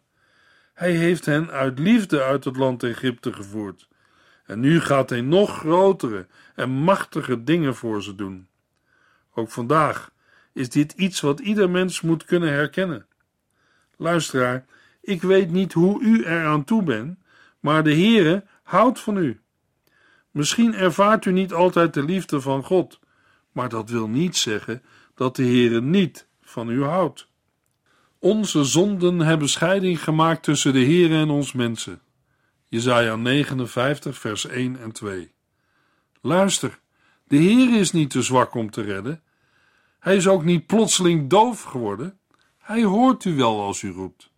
Hij 0.73 0.93
heeft 0.93 1.27
hen 1.27 1.51
uit 1.51 1.79
liefde 1.79 2.23
uit 2.23 2.45
het 2.45 2.57
land 2.57 2.83
Egypte 2.83 3.33
gevoerd. 3.33 3.89
En 4.47 4.61
nu 4.61 4.81
gaat 4.81 5.11
hij 5.11 5.21
nog 5.21 5.59
grotere 5.59 6.27
en 6.55 6.71
machtige 6.71 7.45
dingen 7.45 7.75
voor 7.75 8.03
ze 8.03 8.15
doen. 8.15 8.49
Ook 9.35 9.51
vandaag 9.51 10.13
is 10.55 10.69
dit 10.69 10.93
iets 10.93 11.21
wat 11.21 11.41
ieder 11.41 11.71
mens 11.71 12.01
moet 12.01 12.25
kunnen 12.25 12.53
herkennen. 12.53 13.07
Luisteraar, 13.97 14.65
ik 15.01 15.23
weet 15.23 15.51
niet 15.51 15.73
hoe 15.73 16.03
u 16.03 16.23
er 16.23 16.47
aan 16.47 16.65
toe 16.65 16.83
bent, 16.83 17.19
maar 17.61 17.85
de 17.85 17.95
Heere 17.95 18.45
houdt 18.63 19.01
van 19.01 19.17
u. 19.17 19.41
Misschien 20.31 20.75
ervaart 20.75 21.25
u 21.25 21.33
niet 21.33 21.53
altijd 21.53 21.95
de 21.95 22.03
liefde 22.03 22.41
van 22.41 22.65
God, 22.65 23.01
maar 23.53 23.69
dat 23.69 23.91
wil 23.91 24.09
niet 24.09 24.37
zeggen 24.37 24.83
dat 25.15 25.37
de 25.37 25.45
Heere 25.45 25.81
niet 25.81 26.27
van 26.43 26.69
u 26.71 26.85
houdt. 26.85 27.29
Onze 28.19 28.65
zonden 28.65 29.21
hebben 29.21 29.49
scheiding 29.49 30.05
gemaakt 30.05 30.43
tussen 30.43 30.73
de 30.73 30.85
Heere 30.85 31.15
en 31.15 31.31
ons 31.31 31.53
mensen. 31.53 32.01
Jesaja 32.69 33.17
59 33.17 34.19
vers 34.19 34.47
1 34.47 34.81
en 34.81 34.93
2. 34.93 35.33
Luister, 36.21 36.79
de 37.25 37.37
Heer 37.37 37.79
is 37.79 37.93
niet 37.93 38.11
te 38.11 38.23
zwak 38.23 38.55
om 38.55 38.71
te 38.71 38.83
redden. 38.83 39.23
Hij 40.05 40.17
is 40.17 40.29
ook 40.29 40.45
niet 40.45 40.67
plotseling 40.67 41.31
doof 41.31 41.63
geworden. 41.63 42.19
Hij 42.59 42.83
hoort 42.83 43.25
u 43.25 43.37
wel 43.37 43.61
als 43.61 43.83
u 43.83 43.91
roept. 43.91 44.31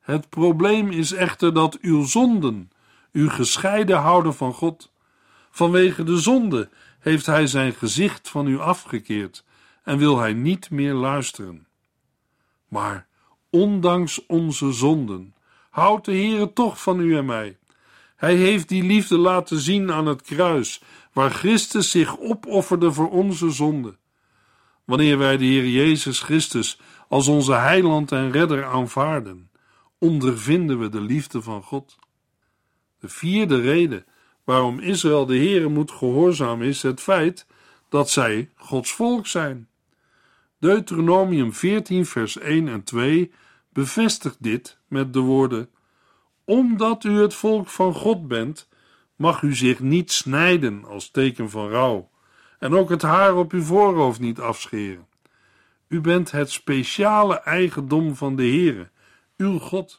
Het 0.00 0.28
probleem 0.28 0.90
is 0.90 1.12
echter 1.12 1.54
dat 1.54 1.78
uw 1.80 2.04
zonden 2.04 2.70
u 3.10 3.28
gescheiden 3.28 3.98
houden 3.98 4.34
van 4.34 4.52
God. 4.52 4.92
Vanwege 5.50 6.04
de 6.04 6.16
zonde 6.16 6.70
heeft 6.98 7.26
hij 7.26 7.46
zijn 7.46 7.72
gezicht 7.72 8.28
van 8.28 8.46
u 8.46 8.58
afgekeerd 8.58 9.44
en 9.84 9.98
wil 9.98 10.18
hij 10.18 10.32
niet 10.32 10.70
meer 10.70 10.94
luisteren. 10.94 11.66
Maar 12.68 13.06
ondanks 13.50 14.26
onze 14.26 14.72
zonden 14.72 15.34
houdt 15.70 16.04
de 16.04 16.12
Heere 16.12 16.52
toch 16.52 16.82
van 16.82 17.00
u 17.00 17.16
en 17.16 17.24
mij. 17.24 17.58
Hij 18.16 18.34
heeft 18.34 18.68
die 18.68 18.82
liefde 18.82 19.18
laten 19.18 19.58
zien 19.58 19.92
aan 19.92 20.06
het 20.06 20.22
kruis, 20.22 20.82
waar 21.12 21.30
Christus 21.30 21.90
zich 21.90 22.18
opofferde 22.18 22.92
voor 22.92 23.10
onze 23.10 23.50
zonden. 23.50 24.00
Wanneer 24.92 25.18
wij 25.18 25.36
de 25.36 25.44
Heer 25.44 25.68
Jezus 25.68 26.20
Christus 26.20 26.78
als 27.08 27.28
onze 27.28 27.52
heiland 27.52 28.12
en 28.12 28.30
redder 28.30 28.64
aanvaarden, 28.64 29.50
ondervinden 29.98 30.78
we 30.78 30.88
de 30.88 31.00
liefde 31.00 31.42
van 31.42 31.62
God. 31.62 31.98
De 32.98 33.08
vierde 33.08 33.60
reden 33.60 34.04
waarom 34.44 34.78
Israël 34.78 35.26
de 35.26 35.36
Heere 35.36 35.68
moet 35.68 35.90
gehoorzamen 35.90 36.66
is 36.66 36.82
het 36.82 37.00
feit 37.00 37.46
dat 37.88 38.10
zij 38.10 38.50
Gods 38.54 38.92
volk 38.92 39.26
zijn. 39.26 39.68
Deuteronomium 40.58 41.52
14 41.52 42.06
vers 42.06 42.38
1 42.38 42.68
en 42.68 42.84
2 42.84 43.32
bevestigt 43.68 44.36
dit 44.38 44.78
met 44.88 45.12
de 45.12 45.20
woorden: 45.20 45.70
Omdat 46.44 47.04
u 47.04 47.20
het 47.20 47.34
volk 47.34 47.68
van 47.68 47.94
God 47.94 48.28
bent, 48.28 48.68
mag 49.16 49.42
u 49.42 49.54
zich 49.54 49.80
niet 49.80 50.12
snijden 50.12 50.84
als 50.84 51.10
teken 51.10 51.50
van 51.50 51.68
rouw 51.68 52.10
en 52.62 52.74
ook 52.74 52.90
het 52.90 53.02
haar 53.02 53.36
op 53.36 53.52
uw 53.52 53.62
voorhoofd 53.62 54.20
niet 54.20 54.40
afscheren. 54.40 55.06
U 55.88 56.00
bent 56.00 56.30
het 56.30 56.50
speciale 56.50 57.40
eigendom 57.40 58.16
van 58.16 58.36
de 58.36 58.42
Heere, 58.42 58.90
uw 59.36 59.58
God. 59.58 59.98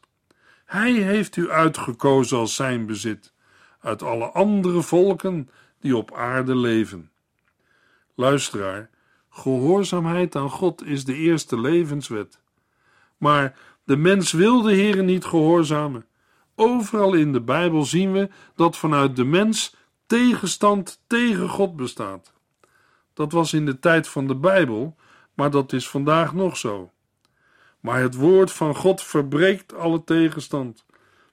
Hij 0.66 0.92
heeft 0.92 1.36
u 1.36 1.50
uitgekozen 1.50 2.38
als 2.38 2.56
zijn 2.56 2.86
bezit, 2.86 3.34
uit 3.80 4.04
alle 4.04 4.26
andere 4.26 4.82
volken 4.82 5.50
die 5.80 5.98
op 5.98 6.14
aarde 6.14 6.56
leven. 6.56 7.12
Luisteraar, 8.16 8.90
gehoorzaamheid 9.30 10.36
aan 10.36 10.50
God 10.50 10.86
is 10.86 11.06
de 11.06 11.16
eerste 11.16 11.60
levenswet. 11.60 12.40
Maar 13.18 13.58
de 13.84 13.98
mens 13.98 14.32
wil 14.32 14.62
de 14.62 14.74
Heere 14.74 15.02
niet 15.02 15.26
gehoorzamen. 15.26 16.06
Overal 16.56 17.14
in 17.14 17.34
de 17.34 17.42
Bijbel 17.42 17.86
zien 17.86 18.12
we 18.12 18.30
dat 18.56 18.78
vanuit 18.78 19.16
de 19.16 19.26
mens 19.26 19.76
tegenstand 20.06 21.02
tegen 21.08 21.50
God 21.50 21.76
bestaat. 21.76 22.34
Dat 23.14 23.32
was 23.32 23.54
in 23.54 23.66
de 23.66 23.80
tijd 23.80 24.08
van 24.08 24.28
de 24.28 24.36
Bijbel, 24.36 24.96
maar 25.34 25.52
dat 25.52 25.74
is 25.74 25.90
vandaag 25.90 26.34
nog 26.34 26.58
zo. 26.58 26.92
Maar 27.80 28.00
het 28.00 28.16
woord 28.16 28.52
van 28.52 28.76
God 28.76 29.02
verbreekt 29.04 29.74
alle 29.74 30.04
tegenstand. 30.04 30.86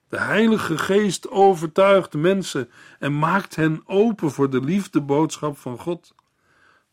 De 0.08 0.18
Heilige 0.18 0.78
Geest 0.78 1.30
overtuigt 1.30 2.14
mensen 2.14 2.70
en 2.99 3.18
maakt 3.18 3.56
hen 3.56 3.82
open 3.87 4.30
voor 4.30 4.50
de 4.50 4.60
liefdeboodschap 4.60 5.58
van 5.58 5.78
God. 5.78 6.14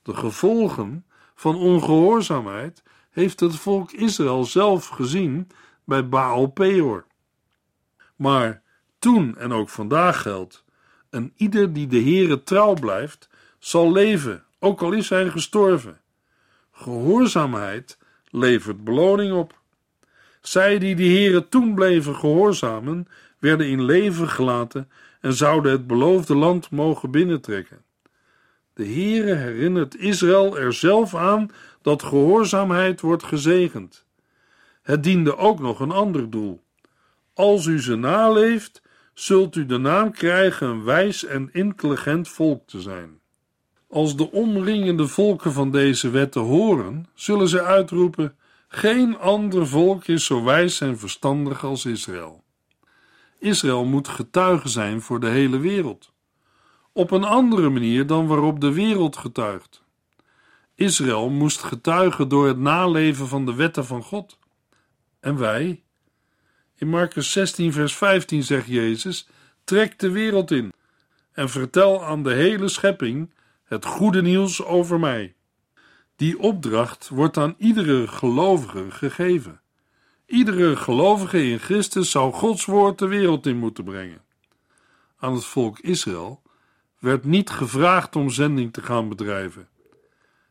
De 0.02 0.16
gevolgen 0.16 1.06
van 1.36 1.56
ongehoorzaamheid 1.56 2.84
heeft 3.10 3.40
het 3.40 3.56
volk 3.56 3.92
Israël 3.92 4.44
zelf 4.44 4.88
gezien 4.88 5.48
bij 5.84 6.10
Baal 6.10 6.48
Peor. 6.48 7.06
Maar 8.16 8.62
toen 9.00 9.38
en 9.38 9.52
ook 9.52 9.70
vandaag 9.70 10.22
geldt: 10.22 10.64
een 11.10 11.34
ieder 11.36 11.74
die 11.74 11.88
de 11.88 12.02
Heere 12.02 12.44
trouw 12.44 12.74
blijft, 12.74 13.30
zal 13.60 13.92
leven, 13.92 14.44
ook 14.60 14.82
al 14.82 14.92
is 14.92 15.10
hij 15.10 15.30
gestorven. 15.30 16.00
Gehoorzaamheid 16.72 17.98
levert 18.30 18.84
beloning 18.84 19.34
op. 19.34 19.60
Zij 20.42 20.80
die 20.80 20.96
de 20.96 21.04
Heere 21.04 21.50
toen 21.50 21.76
bleven 21.76 22.16
gehoorzamen, 22.16 23.08
werden 23.40 23.68
in 23.68 23.84
leven 23.84 24.30
gelaten 24.30 24.90
en 25.22 25.34
zouden 25.34 25.72
het 25.72 25.88
beloofde 25.88 26.36
land 26.36 26.72
mogen 26.72 27.12
binnentrekken. 27.12 27.86
De 28.74 28.86
Heere 28.86 29.34
herinnert 29.34 29.96
Israël 29.96 30.58
er 30.58 30.74
zelf 30.74 31.16
aan 31.16 31.52
dat 31.82 32.04
gehoorzaamheid 32.04 33.02
wordt 33.02 33.24
gezegend. 33.24 34.06
Het 34.82 35.04
diende 35.04 35.38
ook 35.38 35.60
nog 35.60 35.80
een 35.80 35.92
ander 35.92 36.30
doel. 36.30 36.64
Als 37.34 37.66
u 37.66 37.82
ze 37.82 37.96
naleeft, 37.96 38.82
zult 39.14 39.56
u 39.56 39.66
de 39.66 39.78
naam 39.78 40.12
krijgen 40.12 40.68
een 40.68 40.84
wijs 40.84 41.26
en 41.26 41.50
intelligent 41.52 42.30
volk 42.30 42.68
te 42.68 42.82
zijn. 42.82 43.20
Als 43.90 44.16
de 44.16 44.32
omringende 44.32 45.08
volken 45.08 45.54
van 45.54 45.72
deze 45.72 46.10
wetten 46.10 46.42
horen, 46.42 47.08
zullen 47.14 47.48
ze 47.48 47.64
uitroepen: 47.64 48.38
Geen 48.68 49.18
ander 49.18 49.68
volk 49.68 50.08
is 50.08 50.26
zo 50.26 50.44
wijs 50.44 50.82
en 50.82 51.00
verstandig 51.00 51.64
als 51.64 51.86
Israël. 51.86 52.44
Israël 53.40 53.86
moet 53.86 54.08
getuige 54.08 54.70
zijn 54.70 55.02
voor 55.02 55.20
de 55.20 55.28
hele 55.28 55.58
wereld. 55.58 56.12
Op 56.92 57.12
een 57.12 57.24
andere 57.24 57.70
manier 57.70 58.08
dan 58.08 58.28
waarop 58.28 58.62
de 58.62 58.74
wereld 58.74 59.18
getuigt. 59.18 59.84
Israël 60.76 61.30
moest 61.30 61.64
getuigen 61.64 62.28
door 62.28 62.48
het 62.48 62.58
naleven 62.58 63.28
van 63.28 63.46
de 63.46 63.56
wetten 63.56 63.86
van 63.86 64.04
God. 64.04 64.40
En 65.20 65.38
wij? 65.38 65.84
In 66.76 66.90
Marcus 66.90 67.32
16, 67.32 67.74
vers 67.74 67.96
15 67.96 68.44
zegt 68.44 68.68
Jezus: 68.68 69.28
Trek 69.64 70.00
de 70.00 70.10
wereld 70.10 70.52
in 70.52 70.74
en 71.32 71.50
vertel 71.50 72.04
aan 72.04 72.24
de 72.24 72.34
hele 72.34 72.68
schepping 72.68 73.34
het 73.68 73.86
goede 73.86 74.22
nieuws 74.22 74.64
over 74.64 75.00
mij. 75.00 75.36
Die 76.16 76.40
opdracht 76.40 77.10
wordt 77.10 77.38
aan 77.38 77.56
iedere 77.58 78.08
gelovige 78.08 78.92
gegeven. 78.92 79.62
Iedere 80.26 80.76
gelovige 80.76 81.44
in 81.44 81.60
Christus 81.60 82.12
zou 82.12 82.34
Gods 82.34 82.66
woord 82.66 83.00
de 83.00 83.08
wereld 83.08 83.46
in 83.46 83.58
moeten 83.58 83.84
brengen. 83.84 84.22
Aan 85.18 85.34
het 85.34 85.46
volk 85.46 85.80
Israël 85.80 86.42
werd 87.00 87.24
niet 87.24 87.50
gevraagd 87.50 88.16
om 88.16 88.30
zending 88.30 88.74
te 88.74 88.82
gaan 88.82 89.10
bedrijven. 89.10 89.70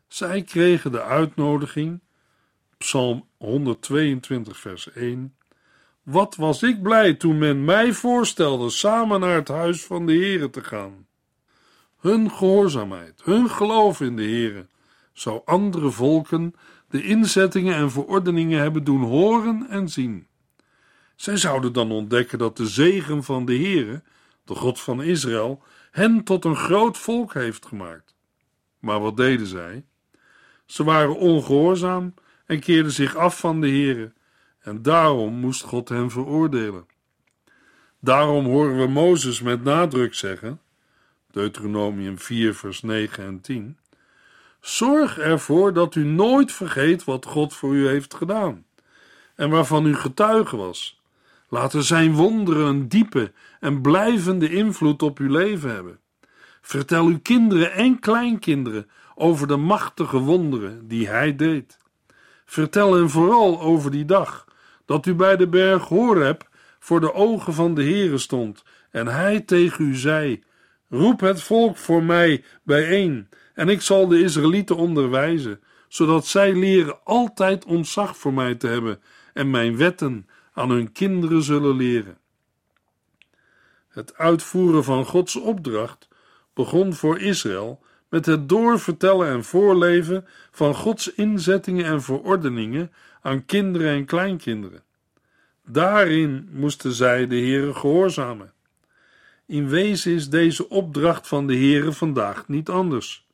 Zij 0.07 0.41
kregen 0.41 0.91
de 0.91 1.01
uitnodiging, 1.01 2.01
Psalm 2.77 3.27
122, 3.37 4.57
vers 4.57 4.91
1. 4.91 5.35
Wat 6.03 6.35
was 6.35 6.63
ik 6.63 6.81
blij 6.81 7.13
toen 7.13 7.37
men 7.37 7.65
mij 7.65 7.93
voorstelde 7.93 8.69
samen 8.69 9.19
naar 9.19 9.35
het 9.35 9.47
huis 9.47 9.85
van 9.85 10.05
de 10.05 10.13
Heere 10.13 10.49
te 10.49 10.63
gaan. 10.63 11.06
Hun 12.07 12.31
gehoorzaamheid, 12.31 13.21
hun 13.23 13.49
geloof 13.49 14.01
in 14.01 14.15
de 14.15 14.23
Heere, 14.23 14.67
zou 15.13 15.41
andere 15.45 15.91
volken 15.91 16.53
de 16.89 17.03
inzettingen 17.03 17.75
en 17.75 17.91
verordeningen 17.91 18.59
hebben 18.59 18.83
doen 18.83 19.01
horen 19.01 19.67
en 19.69 19.89
zien. 19.89 20.27
Zij 21.15 21.37
zouden 21.37 21.73
dan 21.73 21.91
ontdekken 21.91 22.37
dat 22.37 22.57
de 22.57 22.67
zegen 22.67 23.23
van 23.23 23.45
de 23.45 23.55
Heere, 23.55 24.03
de 24.45 24.55
God 24.55 24.79
van 24.79 25.03
Israël, 25.03 25.61
hen 25.91 26.23
tot 26.23 26.45
een 26.45 26.55
groot 26.55 26.97
volk 26.97 27.33
heeft 27.33 27.65
gemaakt. 27.65 28.15
Maar 28.79 28.99
wat 28.99 29.17
deden 29.17 29.47
zij? 29.47 29.85
Ze 30.65 30.83
waren 30.83 31.15
ongehoorzaam 31.15 32.13
en 32.45 32.59
keerden 32.59 32.91
zich 32.91 33.15
af 33.15 33.39
van 33.39 33.61
de 33.61 33.67
Heere, 33.67 34.13
en 34.59 34.81
daarom 34.81 35.33
moest 35.33 35.63
God 35.63 35.89
hen 35.89 36.11
veroordelen. 36.11 36.85
Daarom 37.99 38.45
horen 38.45 38.77
we 38.77 38.87
Mozes 38.87 39.41
met 39.41 39.63
nadruk 39.63 40.13
zeggen, 40.13 40.61
Deuteronomium 41.37 42.19
4, 42.19 42.53
vers 42.55 42.81
9 42.81 43.25
en 43.25 43.41
10, 43.41 43.77
Zorg 44.61 45.17
ervoor 45.17 45.73
dat 45.73 45.95
u 45.95 46.03
nooit 46.03 46.51
vergeet 46.51 47.03
wat 47.03 47.25
God 47.25 47.53
voor 47.53 47.75
u 47.75 47.87
heeft 47.87 48.13
gedaan 48.13 48.65
en 49.35 49.49
waarvan 49.49 49.85
u 49.85 49.95
getuige 49.95 50.57
was. 50.57 51.01
Laten 51.49 51.83
zijn 51.83 52.13
wonderen 52.13 52.65
een 52.67 52.87
diepe 52.87 53.31
en 53.59 53.81
blijvende 53.81 54.49
invloed 54.49 55.01
op 55.01 55.19
uw 55.19 55.29
leven 55.29 55.73
hebben. 55.73 55.99
Vertel 56.61 57.05
uw 57.05 57.19
kinderen 57.19 57.71
en 57.71 57.99
kleinkinderen 57.99 58.89
over 59.15 59.47
de 59.47 59.57
machtige 59.57 60.17
wonderen 60.17 60.87
die 60.87 61.07
hij 61.07 61.35
deed. 61.35 61.77
Vertel 62.45 62.93
hen 62.93 63.09
vooral 63.09 63.61
over 63.61 63.91
die 63.91 64.05
dag 64.05 64.45
dat 64.85 65.05
u 65.05 65.15
bij 65.15 65.35
de 65.35 65.47
berg 65.47 65.87
Horeb 65.87 66.49
voor 66.79 66.99
de 66.99 67.13
ogen 67.13 67.53
van 67.53 67.75
de 67.75 67.83
Heere 67.83 68.17
stond 68.17 68.63
en 68.91 69.07
hij 69.07 69.41
tegen 69.41 69.85
u 69.85 69.95
zei: 69.95 70.43
Roep 70.89 71.19
het 71.19 71.41
volk 71.41 71.77
voor 71.77 72.03
mij 72.03 72.43
bijeen 72.63 73.29
en 73.53 73.69
ik 73.69 73.81
zal 73.81 74.07
de 74.07 74.21
Israëlieten 74.21 74.75
onderwijzen, 74.75 75.59
zodat 75.87 76.25
zij 76.25 76.55
leren 76.55 77.03
altijd 77.03 77.65
ontzag 77.65 78.17
voor 78.17 78.33
mij 78.33 78.55
te 78.55 78.67
hebben 78.67 79.01
en 79.33 79.49
mijn 79.49 79.77
wetten 79.77 80.27
aan 80.53 80.69
hun 80.69 80.91
kinderen 80.91 81.41
zullen 81.41 81.75
leren. 81.75 82.17
Het 83.87 84.17
uitvoeren 84.17 84.83
van 84.83 85.05
Gods 85.05 85.35
opdracht 85.35 86.07
begon 86.53 86.93
voor 86.93 87.19
Israël 87.19 87.83
met 88.09 88.25
het 88.25 88.49
doorvertellen 88.49 89.27
en 89.27 89.43
voorleven 89.43 90.25
van 90.51 90.75
Gods 90.75 91.13
inzettingen 91.13 91.85
en 91.85 92.01
verordeningen 92.01 92.91
aan 93.21 93.45
kinderen 93.45 93.91
en 93.91 94.05
kleinkinderen. 94.05 94.83
Daarin 95.65 96.49
moesten 96.51 96.91
zij 96.91 97.27
de 97.27 97.35
Heere 97.35 97.73
gehoorzamen. 97.73 98.53
In 99.47 99.67
wezen 99.67 100.13
is 100.13 100.29
deze 100.29 100.69
opdracht 100.69 101.27
van 101.27 101.47
de 101.47 101.55
Heere 101.55 101.91
vandaag 101.91 102.47
niet 102.47 102.69
anders. 102.69 103.25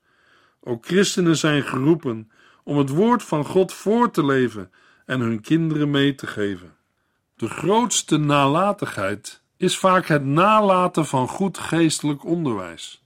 Ook 0.60 0.86
christenen 0.86 1.38
zijn 1.38 1.64
geroepen 1.64 2.32
om 2.64 2.78
het 2.78 2.90
woord 2.90 3.24
van 3.24 3.46
God 3.46 3.74
voor 3.74 4.12
te 4.12 4.26
leven 4.26 4.72
en 5.06 5.20
hun 5.20 5.42
kinderen 5.42 5.92
mee 5.92 6.16
te 6.16 6.28
geven. 6.28 6.76
De 7.36 7.48
grootste 7.48 8.18
nalatigheid 8.18 9.42
is 9.58 9.78
vaak 9.78 10.08
het 10.08 10.26
nalaten 10.26 11.06
van 11.06 11.28
goed 11.28 11.58
geestelijk 11.58 12.26
onderwijs. 12.26 13.04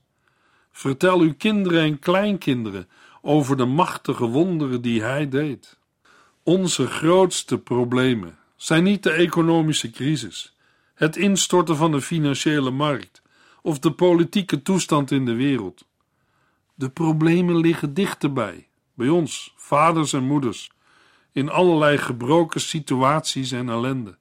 Vertel 0.72 1.20
uw 1.20 1.34
kinderen 1.34 1.82
en 1.82 1.98
kleinkinderen 1.98 2.88
over 3.22 3.56
de 3.56 3.64
machtige 3.64 4.26
wonderen 4.26 4.82
die 4.82 5.02
hij 5.02 5.28
deed. 5.28 5.78
Onze 6.42 6.86
grootste 6.86 7.58
problemen 7.58 8.38
zijn 8.56 8.84
niet 8.84 9.02
de 9.02 9.10
economische 9.10 9.90
crisis, 9.90 10.57
het 10.98 11.16
instorten 11.16 11.76
van 11.76 11.92
de 11.92 12.00
financiële 12.00 12.70
markt 12.70 13.22
of 13.62 13.78
de 13.78 13.92
politieke 13.92 14.62
toestand 14.62 15.10
in 15.10 15.24
de 15.24 15.34
wereld. 15.34 15.86
De 16.74 16.88
problemen 16.88 17.56
liggen 17.56 17.94
dichterbij, 17.94 18.68
bij 18.94 19.08
ons, 19.08 19.54
vaders 19.56 20.12
en 20.12 20.24
moeders, 20.24 20.70
in 21.32 21.48
allerlei 21.48 21.98
gebroken 21.98 22.60
situaties 22.60 23.52
en 23.52 23.68
ellende. 23.68 24.16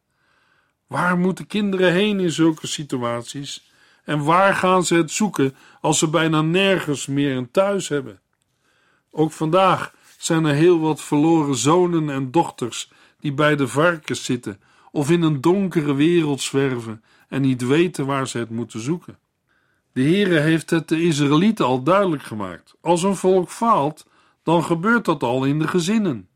Waar 0.87 1.17
moeten 1.17 1.47
kinderen 1.47 1.91
heen 1.91 2.19
in 2.19 2.31
zulke 2.31 2.67
situaties 2.67 3.71
en 4.03 4.23
waar 4.23 4.55
gaan 4.55 4.83
ze 4.83 4.95
het 4.95 5.11
zoeken 5.11 5.55
als 5.81 5.99
ze 5.99 6.09
bijna 6.09 6.41
nergens 6.41 7.07
meer 7.07 7.37
een 7.37 7.51
thuis 7.51 7.87
hebben? 7.87 8.19
Ook 9.11 9.31
vandaag 9.31 9.93
zijn 10.17 10.45
er 10.45 10.53
heel 10.53 10.79
wat 10.79 11.01
verloren 11.01 11.55
zonen 11.55 12.09
en 12.09 12.31
dochters 12.31 12.91
die 13.19 13.33
bij 13.33 13.55
de 13.55 13.67
varkens 13.67 14.23
zitten 14.23 14.61
of 14.91 15.11
in 15.11 15.21
een 15.21 15.41
donkere 15.41 15.93
wereld 15.93 16.41
zwerven 16.41 17.03
en 17.27 17.41
niet 17.41 17.67
weten 17.67 18.05
waar 18.05 18.27
ze 18.27 18.37
het 18.37 18.49
moeten 18.49 18.79
zoeken. 18.79 19.17
De 19.91 20.01
Heere 20.01 20.39
heeft 20.39 20.69
het 20.69 20.87
de 20.87 21.01
Israëlieten 21.01 21.65
al 21.65 21.83
duidelijk 21.83 22.23
gemaakt. 22.23 22.75
Als 22.81 23.03
een 23.03 23.15
volk 23.15 23.49
faalt, 23.49 24.05
dan 24.43 24.63
gebeurt 24.63 25.05
dat 25.05 25.23
al 25.23 25.45
in 25.45 25.59
de 25.59 25.67
gezinnen. 25.67 26.27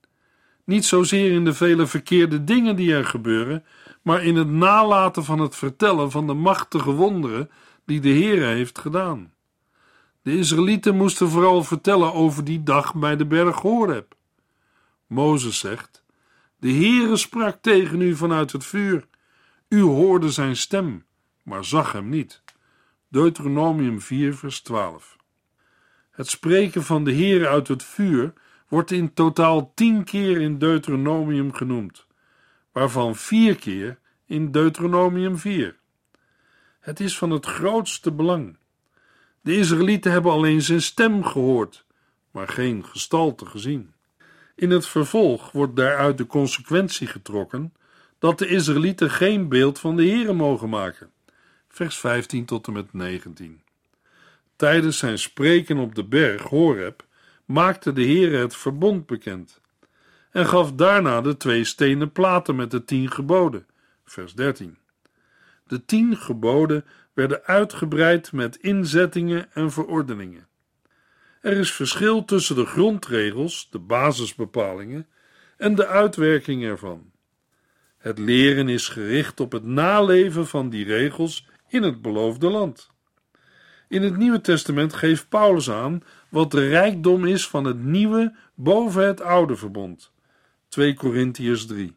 Niet 0.66 0.86
zozeer 0.86 1.32
in 1.32 1.46
de 1.46 1.54
vele 1.54 1.88
verkeerde 1.88 2.44
dingen 2.44 2.76
die 2.76 2.94
er 2.94 3.06
gebeuren, 3.06 3.64
maar 4.02 4.24
in 4.24 4.36
het 4.36 4.50
nalaten 4.50 5.24
van 5.24 5.40
het 5.40 5.56
vertellen 5.56 6.12
van 6.12 6.28
de 6.28 6.34
machtige 6.34 6.92
wonderen 6.92 7.50
die 7.86 8.00
de 8.00 8.10
Heere 8.10 8.46
heeft 8.46 8.80
gedaan. 8.80 9.34
De 10.22 10.38
Israëlieten 10.38 10.96
moesten 10.96 11.30
vooral 11.30 11.64
vertellen 11.64 12.14
over 12.14 12.44
die 12.44 12.64
dag 12.64 12.96
bij 12.96 13.16
de 13.16 13.26
berg 13.26 13.60
Horeb. 13.60 14.16
Mozes 15.08 15.60
zegt: 15.60 16.01
De 16.62 16.72
Heere 16.72 17.18
sprak 17.18 17.62
tegen 17.62 18.02
u 18.02 18.16
vanuit 18.16 18.52
het 18.52 18.66
vuur. 18.66 19.08
U 19.70 19.82
hoorde 19.82 20.32
zijn 20.32 20.56
stem, 20.56 21.06
maar 21.44 21.66
zag 21.66 21.92
hem 21.92 22.10
niet. 22.10 22.44
Deuteronomium 23.08 24.02
4, 24.02 24.36
vers 24.36 24.62
12. 24.62 25.18
Het 26.12 26.28
spreken 26.28 26.84
van 26.84 27.04
de 27.04 27.12
Heer 27.12 27.48
uit 27.48 27.68
het 27.68 27.84
vuur 27.84 28.34
wordt 28.68 28.92
in 28.92 29.14
totaal 29.14 29.74
tien 29.74 30.04
keer 30.04 30.42
in 30.42 30.58
Deuteronomium 30.58 31.54
genoemd, 31.54 32.08
waarvan 32.72 33.16
vier 33.16 33.56
keer 33.56 34.00
in 34.26 34.52
Deuteronomium 34.52 35.38
4. 35.38 35.80
Het 36.80 37.00
is 37.00 37.18
van 37.18 37.32
het 37.32 37.46
grootste 37.46 38.12
belang. 38.12 38.58
De 39.42 39.58
Israëlieten 39.58 40.12
hebben 40.12 40.32
alleen 40.32 40.62
zijn 40.62 40.82
stem 40.82 41.24
gehoord, 41.24 41.86
maar 42.32 42.48
geen 42.48 42.86
gestalte 42.86 43.46
gezien. 43.46 43.94
In 44.56 44.72
het 44.72 44.88
vervolg 44.88 45.52
wordt 45.52 45.76
daaruit 45.76 46.18
de 46.18 46.28
consequentie 46.28 47.08
getrokken 47.08 47.74
dat 48.20 48.40
de 48.40 48.48
Israëlieten 48.48 49.10
geen 49.10 49.50
beeld 49.50 49.80
van 49.80 49.96
de 49.96 50.06
Heere 50.06 50.34
mogen 50.34 50.70
maken 50.70 51.12
vers 51.72 51.98
15 51.98 52.46
tot 52.46 52.68
en 52.68 52.74
met 52.74 52.94
19. 52.94 53.62
Tijdens 54.56 54.98
zijn 54.98 55.20
spreken 55.20 55.78
op 55.78 55.96
de 55.96 56.04
berg 56.04 56.42
Horeb 56.42 57.06
maakte 57.46 57.94
de 57.94 58.04
Heere 58.04 58.38
het 58.38 58.56
verbond 58.56 59.06
bekend 59.06 59.62
en 60.32 60.46
gaf 60.46 60.74
daarna 60.74 61.22
de 61.22 61.38
twee 61.38 61.64
stenen 61.64 62.12
platen 62.12 62.56
met 62.56 62.72
de 62.72 62.86
tien 62.86 63.12
geboden, 63.12 63.66
vers 64.06 64.34
13. 64.34 64.78
De 65.68 65.86
tien 65.86 66.18
geboden 66.18 66.86
werden 67.14 67.44
uitgebreid 67.44 68.32
met 68.32 68.56
inzettingen 68.56 69.54
en 69.54 69.72
verordeningen. 69.72 70.48
Er 71.42 71.58
is 71.58 71.72
verschil 71.72 72.26
tussen 72.26 72.56
de 72.56 72.66
grondregels, 72.66 73.68
de 73.72 73.80
basisbepalingen, 73.80 75.08
en 75.58 75.76
de 75.76 75.88
uitwerking 75.88 76.64
ervan. 76.64 77.12
Het 77.98 78.20
leren 78.20 78.70
is 78.70 78.88
gericht 78.88 79.40
op 79.40 79.52
het 79.52 79.64
naleven 79.64 80.48
van 80.48 80.70
die 80.70 80.86
regels 80.86 81.48
in 81.68 81.84
het 81.84 82.02
beloofde 82.02 82.50
land. 82.50 82.90
In 83.88 84.02
het 84.02 84.18
Nieuwe 84.18 84.42
Testament 84.42 84.94
geeft 84.94 85.30
Paulus 85.30 85.70
aan 85.70 86.04
wat 86.30 86.52
de 86.52 86.68
rijkdom 86.68 87.26
is 87.26 87.48
van 87.48 87.66
het 87.66 87.84
nieuwe 87.84 88.36
boven 88.56 89.08
het 89.08 89.22
oude 89.22 89.56
verbond. 89.56 90.12
2 90.68 90.94
Korintiërs 90.94 91.66
3. 91.66 91.96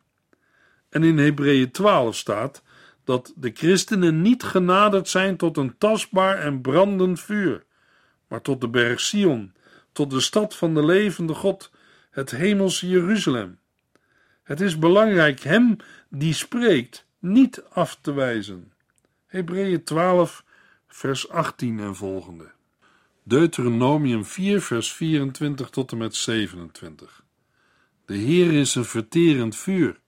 En 0.89 1.03
in 1.03 1.19
Hebreeën 1.19 1.71
12 1.71 2.17
staat 2.17 2.63
dat 3.05 3.33
de 3.37 3.51
christenen 3.55 4.23
niet 4.23 4.43
genaderd 4.43 5.09
zijn 5.09 5.37
tot 5.37 5.57
een 5.57 5.79
tastbaar 5.79 6.39
en 6.39 6.61
brandend 6.61 7.21
vuur, 7.21 7.65
maar 8.35 8.43
tot 8.43 8.61
de 8.61 8.69
berg 8.69 9.01
Sion, 9.01 9.53
tot 9.93 10.11
de 10.11 10.21
stad 10.21 10.57
van 10.57 10.75
de 10.75 10.85
levende 10.85 11.35
God, 11.35 11.71
het 12.11 12.31
hemelse 12.31 12.89
Jeruzalem. 12.89 13.59
Het 14.43 14.61
is 14.61 14.79
belangrijk 14.79 15.41
hem 15.41 15.77
die 16.09 16.33
spreekt 16.33 17.07
niet 17.19 17.63
af 17.71 17.99
te 18.01 18.13
wijzen. 18.13 18.73
Hebreeën 19.27 19.85
12, 19.85 20.45
vers 20.87 21.29
18 21.29 21.81
en 21.81 21.95
volgende. 21.95 22.51
Deuteronomium 23.23 24.25
4, 24.25 24.61
vers 24.61 24.93
24 24.93 25.71
tot 25.71 25.93
en 25.93 25.99
met 25.99 26.15
27. 26.15 27.25
De 28.07 28.15
Heer 28.15 28.53
is 28.53 28.75
een 28.75 28.85
verterend 28.85 29.57
vuur, 29.57 30.01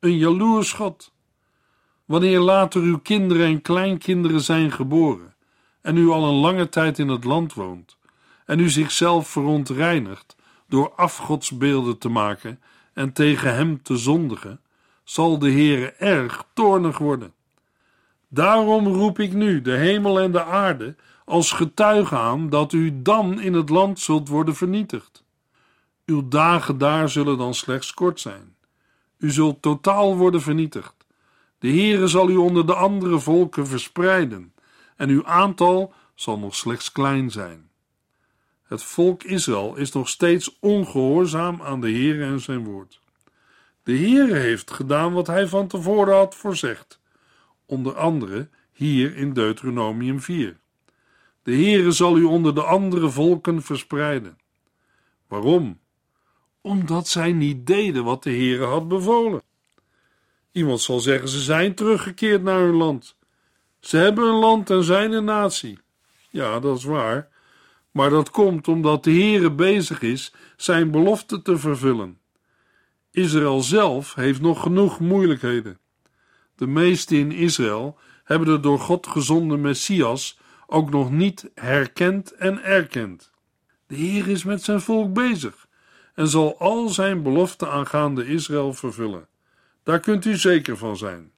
een 0.00 0.16
jaloers 0.16 0.72
God. 0.72 1.12
Wanneer 2.04 2.40
later 2.40 2.82
uw 2.82 2.98
kinderen 2.98 3.46
en 3.46 3.62
kleinkinderen 3.62 4.40
zijn 4.40 4.72
geboren, 4.72 5.34
en 5.80 5.96
u 5.96 6.08
al 6.08 6.28
een 6.28 6.40
lange 6.40 6.68
tijd 6.68 6.98
in 6.98 7.08
het 7.08 7.24
land 7.24 7.54
woont, 7.54 7.96
en 8.44 8.58
u 8.58 8.68
zichzelf 8.68 9.28
verontreinigt 9.28 10.36
door 10.68 10.92
afgodsbeelden 10.96 11.98
te 11.98 12.08
maken 12.08 12.60
en 12.92 13.12
tegen 13.12 13.54
hem 13.54 13.82
te 13.82 13.96
zondigen, 13.96 14.60
zal 15.04 15.38
de 15.38 15.50
Heere 15.50 15.92
erg 15.92 16.44
toornig 16.52 16.98
worden. 16.98 17.32
Daarom 18.28 18.86
roep 18.86 19.18
ik 19.18 19.32
nu 19.32 19.62
de 19.62 19.76
hemel 19.76 20.20
en 20.20 20.32
de 20.32 20.44
aarde 20.44 20.96
als 21.24 21.52
getuige 21.52 22.16
aan 22.16 22.48
dat 22.48 22.72
u 22.72 23.02
dan 23.02 23.40
in 23.40 23.54
het 23.54 23.68
land 23.68 24.00
zult 24.00 24.28
worden 24.28 24.54
vernietigd. 24.54 25.24
Uw 26.06 26.28
dagen 26.28 26.78
daar 26.78 27.08
zullen 27.08 27.38
dan 27.38 27.54
slechts 27.54 27.94
kort 27.94 28.20
zijn. 28.20 28.56
U 29.18 29.30
zult 29.30 29.62
totaal 29.62 30.16
worden 30.16 30.42
vernietigd. 30.42 30.94
De 31.58 31.68
Heere 31.68 32.06
zal 32.06 32.30
u 32.30 32.36
onder 32.36 32.66
de 32.66 32.74
andere 32.74 33.18
volken 33.18 33.66
verspreiden, 33.66 34.52
en 34.98 35.08
uw 35.08 35.26
aantal 35.26 35.92
zal 36.14 36.38
nog 36.38 36.54
slechts 36.54 36.92
klein 36.92 37.30
zijn. 37.30 37.70
Het 38.62 38.82
volk 38.82 39.22
Israël 39.22 39.76
is 39.76 39.92
nog 39.92 40.08
steeds 40.08 40.58
ongehoorzaam 40.60 41.62
aan 41.62 41.80
de 41.80 41.90
Heere 41.90 42.24
en 42.24 42.40
zijn 42.40 42.64
woord. 42.64 43.00
De 43.82 43.96
Heere 43.96 44.34
heeft 44.34 44.70
gedaan 44.70 45.12
wat 45.12 45.26
hij 45.26 45.46
van 45.46 45.66
tevoren 45.66 46.14
had 46.14 46.34
voorzegd, 46.34 47.00
onder 47.66 47.96
andere 47.96 48.48
hier 48.72 49.16
in 49.16 49.32
Deuteronomium 49.32 50.20
4. 50.20 50.58
De 51.42 51.54
Heere 51.54 51.90
zal 51.90 52.16
u 52.16 52.24
onder 52.24 52.54
de 52.54 52.62
andere 52.62 53.10
volken 53.10 53.62
verspreiden. 53.62 54.38
Waarom? 55.26 55.80
Omdat 56.60 57.08
zij 57.08 57.32
niet 57.32 57.66
deden 57.66 58.04
wat 58.04 58.22
de 58.22 58.30
Heere 58.30 58.64
had 58.64 58.88
bevolen. 58.88 59.42
Iemand 60.52 60.80
zal 60.80 61.00
zeggen: 61.00 61.28
ze 61.28 61.40
zijn 61.40 61.74
teruggekeerd 61.74 62.42
naar 62.42 62.60
hun 62.60 62.74
land. 62.74 63.17
Ze 63.80 63.96
hebben 63.96 64.24
een 64.24 64.38
land 64.38 64.70
en 64.70 64.84
zijn 64.84 65.12
een 65.12 65.24
natie. 65.24 65.78
Ja, 66.30 66.60
dat 66.60 66.78
is 66.78 66.84
waar. 66.84 67.28
Maar 67.90 68.10
dat 68.10 68.30
komt 68.30 68.68
omdat 68.68 69.04
de 69.04 69.10
Heere 69.10 69.50
bezig 69.50 70.02
is 70.02 70.32
zijn 70.56 70.90
belofte 70.90 71.42
te 71.42 71.58
vervullen. 71.58 72.18
Israël 73.10 73.60
zelf 73.60 74.14
heeft 74.14 74.40
nog 74.40 74.62
genoeg 74.62 75.00
moeilijkheden. 75.00 75.78
De 76.56 76.66
meesten 76.66 77.16
in 77.16 77.32
Israël 77.32 77.98
hebben 78.24 78.48
de 78.48 78.60
door 78.60 78.78
God 78.78 79.06
gezonden 79.06 79.60
Messias 79.60 80.38
ook 80.66 80.90
nog 80.90 81.10
niet 81.10 81.50
herkend 81.54 82.32
en 82.32 82.62
erkend. 82.62 83.30
De 83.86 83.94
Heer 83.94 84.28
is 84.28 84.44
met 84.44 84.62
zijn 84.62 84.80
volk 84.80 85.12
bezig 85.12 85.66
en 86.14 86.28
zal 86.28 86.58
al 86.58 86.88
zijn 86.88 87.22
beloften 87.22 87.70
aangaande 87.70 88.26
Israël 88.26 88.72
vervullen. 88.72 89.28
Daar 89.82 90.00
kunt 90.00 90.24
u 90.24 90.36
zeker 90.36 90.76
van 90.76 90.96
zijn. 90.96 91.32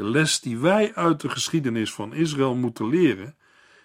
De 0.00 0.10
les 0.10 0.40
die 0.40 0.58
wij 0.58 0.94
uit 0.94 1.20
de 1.20 1.28
geschiedenis 1.28 1.92
van 1.92 2.14
Israël 2.14 2.54
moeten 2.54 2.88
leren, 2.88 3.36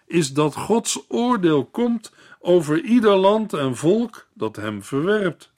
is 0.05 0.33
dat 0.33 0.55
Gods 0.55 1.05
oordeel 1.07 1.65
komt 1.65 2.13
over 2.39 2.81
ieder 2.81 3.15
land 3.15 3.53
en 3.53 3.75
volk 3.75 4.27
dat 4.33 4.55
hem 4.55 4.83
verwerpt. 4.83 5.51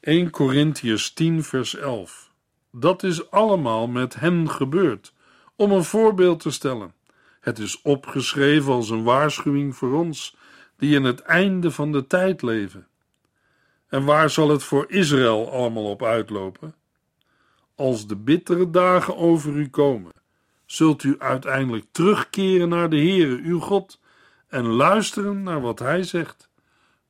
1 0.00 0.30
Corinthians 0.30 1.12
10, 1.12 1.42
vers 1.44 1.76
11. 1.76 2.30
Dat 2.72 3.02
is 3.02 3.30
allemaal 3.30 3.86
met 3.86 4.14
hen 4.14 4.50
gebeurd, 4.50 5.14
om 5.56 5.72
een 5.72 5.84
voorbeeld 5.84 6.40
te 6.40 6.50
stellen. 6.50 6.92
Het 7.40 7.58
is 7.58 7.82
opgeschreven 7.82 8.72
als 8.72 8.90
een 8.90 9.02
waarschuwing 9.02 9.76
voor 9.76 9.92
ons, 9.94 10.36
die 10.76 10.94
in 10.94 11.04
het 11.04 11.20
einde 11.20 11.70
van 11.70 11.92
de 11.92 12.06
tijd 12.06 12.42
leven. 12.42 12.86
En 13.88 14.04
waar 14.04 14.30
zal 14.30 14.48
het 14.48 14.62
voor 14.62 14.84
Israël 14.88 15.52
allemaal 15.52 15.90
op 15.90 16.02
uitlopen? 16.02 16.74
Als 17.80 18.06
de 18.06 18.16
bittere 18.16 18.70
dagen 18.70 19.16
over 19.16 19.56
u 19.56 19.68
komen, 19.68 20.12
zult 20.66 21.02
u 21.02 21.14
uiteindelijk 21.18 21.84
terugkeren 21.90 22.68
naar 22.68 22.90
de 22.90 22.96
Heere, 22.96 23.40
uw 23.42 23.60
God, 23.60 24.00
en 24.48 24.66
luisteren 24.66 25.42
naar 25.42 25.60
wat 25.60 25.78
Hij 25.78 26.02
zegt. 26.02 26.48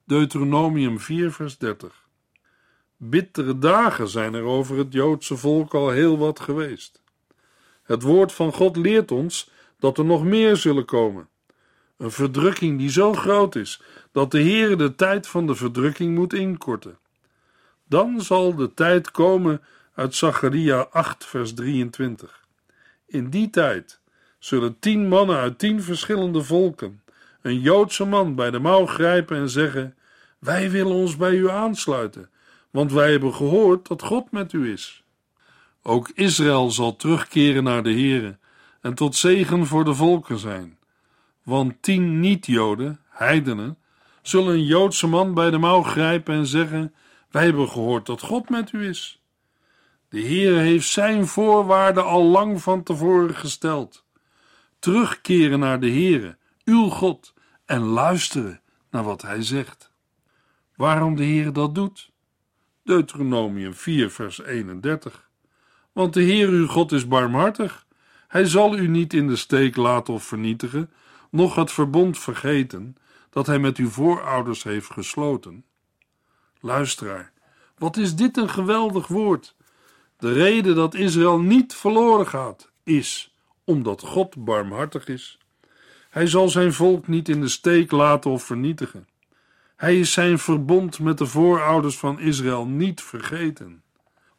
Deuteronomium 0.05 1.01
4, 1.01 1.33
vers 1.33 1.59
30. 1.59 2.07
Bittere 2.97 3.59
dagen 3.59 4.09
zijn 4.09 4.35
er 4.35 4.43
over 4.43 4.77
het 4.77 4.93
Joodse 4.93 5.37
volk 5.37 5.75
al 5.75 5.91
heel 5.91 6.19
wat 6.19 6.41
geweest. 6.41 7.03
Het 7.83 8.03
woord 8.03 8.33
van 8.33 8.53
God 8.53 8.77
leert 8.77 9.11
ons 9.11 9.51
dat 9.79 9.99
er 9.99 10.05
nog 10.05 10.25
meer 10.25 10.57
zullen 10.57 10.85
komen. 10.85 11.29
Een 11.97 12.11
verdrukking 12.11 12.79
die 12.79 12.91
zo 12.91 13.13
groot 13.13 13.55
is 13.55 13.83
dat 14.13 14.31
de 14.31 14.43
Heere 14.43 14.77
de 14.77 14.95
tijd 14.95 15.27
van 15.27 15.47
de 15.47 15.55
verdrukking 15.55 16.15
moet 16.15 16.33
inkorten. 16.33 16.99
Dan 17.89 18.21
zal 18.21 18.55
de 18.55 18.75
tijd 18.75 19.11
komen 19.11 19.63
uit 20.01 20.15
Zacharia 20.15 20.87
8, 20.91 21.25
vers 21.25 21.55
23. 21.55 22.45
In 23.07 23.31
die 23.31 23.51
tijd 23.51 24.01
zullen 24.39 24.79
tien 24.79 25.09
mannen 25.09 25.37
uit 25.37 25.59
tien 25.59 25.83
verschillende 25.83 26.43
volken 26.43 27.03
een 27.43 27.61
Joodse 27.61 28.05
man 28.05 28.35
bij 28.35 28.51
de 28.51 28.59
mouw 28.59 28.87
grijpen 28.87 29.37
en 29.37 29.51
zeggen: 29.51 29.97
Wij 30.39 30.71
willen 30.71 30.93
ons 30.93 31.17
bij 31.17 31.35
u 31.35 31.51
aansluiten, 31.51 32.31
want 32.71 32.93
wij 32.93 33.11
hebben 33.11 33.35
gehoord 33.35 33.89
dat 33.89 34.03
God 34.03 34.31
met 34.31 34.53
u 34.53 34.73
is. 34.73 35.03
Ook 35.83 36.11
Israël 36.15 36.71
zal 36.71 36.97
terugkeren 36.97 37.65
naar 37.65 37.83
de 37.83 37.93
Heere 37.93 38.39
en 38.81 38.95
tot 38.95 39.17
zegen 39.17 39.67
voor 39.67 39.85
de 39.85 39.95
volken 39.95 40.39
zijn. 40.39 40.79
Want 41.43 41.83
tien 41.83 42.21
niet-Joden, 42.21 43.01
heidenen, 43.09 43.79
zullen 44.23 44.55
een 44.55 44.65
Joodse 44.65 45.07
man 45.07 45.35
bij 45.35 45.51
de 45.51 45.59
mouw 45.59 45.83
grijpen 45.83 46.35
en 46.35 46.47
zeggen: 46.47 46.95
Wij 47.31 47.45
hebben 47.45 47.69
gehoord 47.69 48.07
dat 48.07 48.21
God 48.21 48.49
met 48.49 48.73
u 48.73 48.89
is. 48.89 49.20
De 50.11 50.21
Heer 50.21 50.59
heeft 50.59 50.89
zijn 50.89 51.27
voorwaarden 51.27 52.05
al 52.05 52.25
lang 52.25 52.63
van 52.63 52.83
tevoren 52.83 53.35
gesteld. 53.35 54.05
Terugkeren 54.79 55.59
naar 55.59 55.81
de 55.81 55.91
Heere, 55.91 56.37
uw 56.65 56.89
God, 56.89 57.35
en 57.65 57.81
luisteren 57.81 58.61
naar 58.91 59.05
wat 59.05 59.23
hij 59.23 59.43
zegt. 59.43 59.93
Waarom 60.77 61.17
de 61.17 61.23
Heer 61.23 61.53
dat 61.53 61.75
doet? 61.75 62.11
Deuteronomium 62.83 63.75
4, 63.75 64.11
vers 64.11 64.43
31. 64.43 65.31
Want 65.93 66.15
de 66.15 66.23
Heer 66.23 66.49
uw 66.49 66.67
God 66.67 66.93
is 66.93 67.09
barmhartig. 67.09 67.87
Hij 68.29 68.45
zal 68.45 68.77
u 68.77 68.89
niet 68.89 69.13
in 69.13 69.27
de 69.27 69.37
steek 69.37 69.77
laten 69.77 70.15
of 70.15 70.25
vernietigen, 70.25 70.91
noch 71.31 71.55
het 71.55 71.73
verbond 71.73 72.19
vergeten 72.19 72.97
dat 73.31 73.47
hij 73.47 73.59
met 73.59 73.77
uw 73.77 73.89
voorouders 73.89 74.63
heeft 74.63 74.93
gesloten. 74.93 75.65
Luisteraar, 76.61 77.33
wat 77.79 77.97
is 77.97 78.15
dit 78.17 78.37
een 78.37 78.51
geweldig 78.51 79.07
woord! 79.07 79.59
De 80.21 80.33
reden 80.33 80.75
dat 80.75 80.95
Israël 80.95 81.39
niet 81.39 81.75
verloren 81.75 82.27
gaat, 82.27 82.71
is 82.85 83.35
omdat 83.65 84.01
God 84.01 84.45
barmhartig 84.45 85.07
is. 85.07 85.39
Hij 86.11 86.27
zal 86.27 86.49
zijn 86.49 86.73
volk 86.73 87.09
niet 87.09 87.29
in 87.29 87.41
de 87.41 87.49
steek 87.49 87.91
laten 87.91 88.31
of 88.31 88.43
vernietigen. 88.43 89.09
Hij 89.77 89.99
is 89.99 90.13
zijn 90.13 90.39
verbond 90.39 90.99
met 90.99 91.19
de 91.19 91.27
voorouders 91.27 91.99
van 91.99 92.21
Israël 92.21 92.67
niet 92.67 93.03
vergeten. 93.03 93.83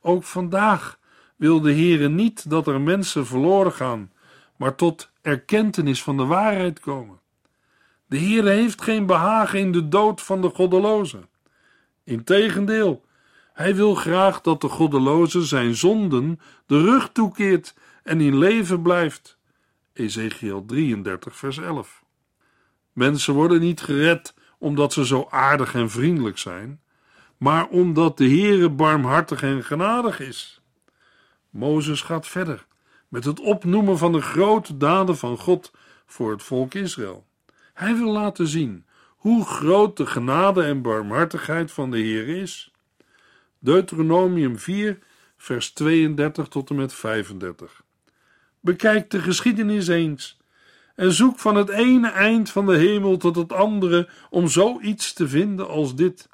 Ook 0.02 0.24
vandaag 0.24 1.00
wil 1.36 1.62
de 1.62 1.74
Heere 1.74 2.10
niet 2.10 2.50
dat 2.50 2.68
er 2.68 2.82
mensen 2.82 3.26
verloren 3.26 3.72
gaan, 3.74 4.12
maar 4.56 4.76
tot 4.76 5.12
erkentenis 5.22 6.04
van 6.04 6.18
de 6.18 6.26
waarheid 6.26 6.80
komen. 6.80 7.20
De 8.06 8.20
Heere 8.20 8.50
heeft 8.50 8.82
geen 8.82 9.06
behagen 9.06 9.60
in 9.60 9.72
de 9.72 9.88
dood 9.88 10.22
van 10.22 10.42
de 10.42 10.50
goddelozen. 10.50 11.30
Integendeel, 12.04 13.06
hij 13.54 13.76
wil 13.76 13.96
graag 13.96 14.42
dat 14.42 14.62
de 14.62 14.68
goddeloze 14.68 15.44
zijn 15.44 15.76
zonden 15.76 16.40
de 16.66 16.82
rug 16.82 17.10
toekeert 17.12 17.74
en 18.04 18.22
in 18.22 18.38
leven 18.38 18.82
blijft. 18.82 19.38
Ezekiel 19.94 20.66
33, 20.66 21.36
vers 21.36 21.58
11. 21.58 22.04
Mensen 22.94 23.34
worden 23.34 23.60
niet 23.60 23.82
gered 23.82 24.34
omdat 24.58 24.94
ze 24.94 25.06
zo 25.06 25.28
aardig 25.30 25.74
en 25.74 25.90
vriendelijk 25.90 26.38
zijn, 26.38 26.82
maar 27.38 27.68
omdat 27.68 28.18
de 28.18 28.28
Heere 28.28 28.70
barmhartig 28.70 29.44
en 29.44 29.64
genadig 29.64 30.20
is. 30.20 30.62
Mozes 31.50 32.02
gaat 32.02 32.28
verder 32.28 32.66
met 33.08 33.24
het 33.24 33.40
opnoemen 33.40 33.98
van 33.98 34.12
de 34.12 34.22
grote 34.22 34.78
daden 34.78 35.18
van 35.18 35.38
God 35.38 35.72
voor 36.06 36.32
het 36.32 36.44
volk 36.44 36.74
Israël. 36.74 37.26
Hij 37.74 37.96
wil 37.96 38.12
laten 38.12 38.48
zien 38.48 38.86
hoe 39.08 39.46
groot 39.46 39.98
de 39.98 40.06
genade 40.06 40.64
en 40.64 40.82
barmhartigheid 40.82 41.72
van 41.72 41.92
de 41.92 41.98
Heer 41.98 42.28
is. 42.28 42.72
Deuteronomium 43.64 44.58
4, 44.60 45.00
vers 45.38 45.72
32 45.72 46.48
tot 46.48 46.70
en 46.70 46.76
met 46.76 46.94
35. 46.94 47.84
Bekijk 48.60 49.10
de 49.10 49.20
geschiedenis 49.20 49.88
eens 49.88 50.40
en 50.96 51.12
zoek 51.12 51.40
van 51.40 51.56
het 51.56 51.70
ene 51.70 52.10
eind 52.10 52.50
van 52.50 52.66
de 52.66 52.76
hemel 52.76 53.18
tot 53.18 53.36
het 53.36 53.54
andere 53.54 54.10
om 54.30 54.48
zoiets 54.48 55.14
te 55.14 55.28
vinden 55.28 55.68
als 55.68 55.96
dit. 55.96 56.30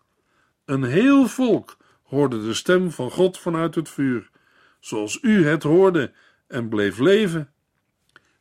Een 0.65 0.83
heel 0.83 1.27
volk 1.27 1.77
hoorde 2.03 2.43
de 2.43 2.53
stem 2.53 2.91
van 2.91 3.11
God 3.11 3.37
vanuit 3.37 3.75
het 3.75 3.89
vuur, 3.89 4.29
zoals 4.79 5.19
u 5.21 5.47
het 5.47 5.63
hoorde 5.63 6.11
en 6.47 6.69
bleef 6.69 6.97
leven. 6.97 7.51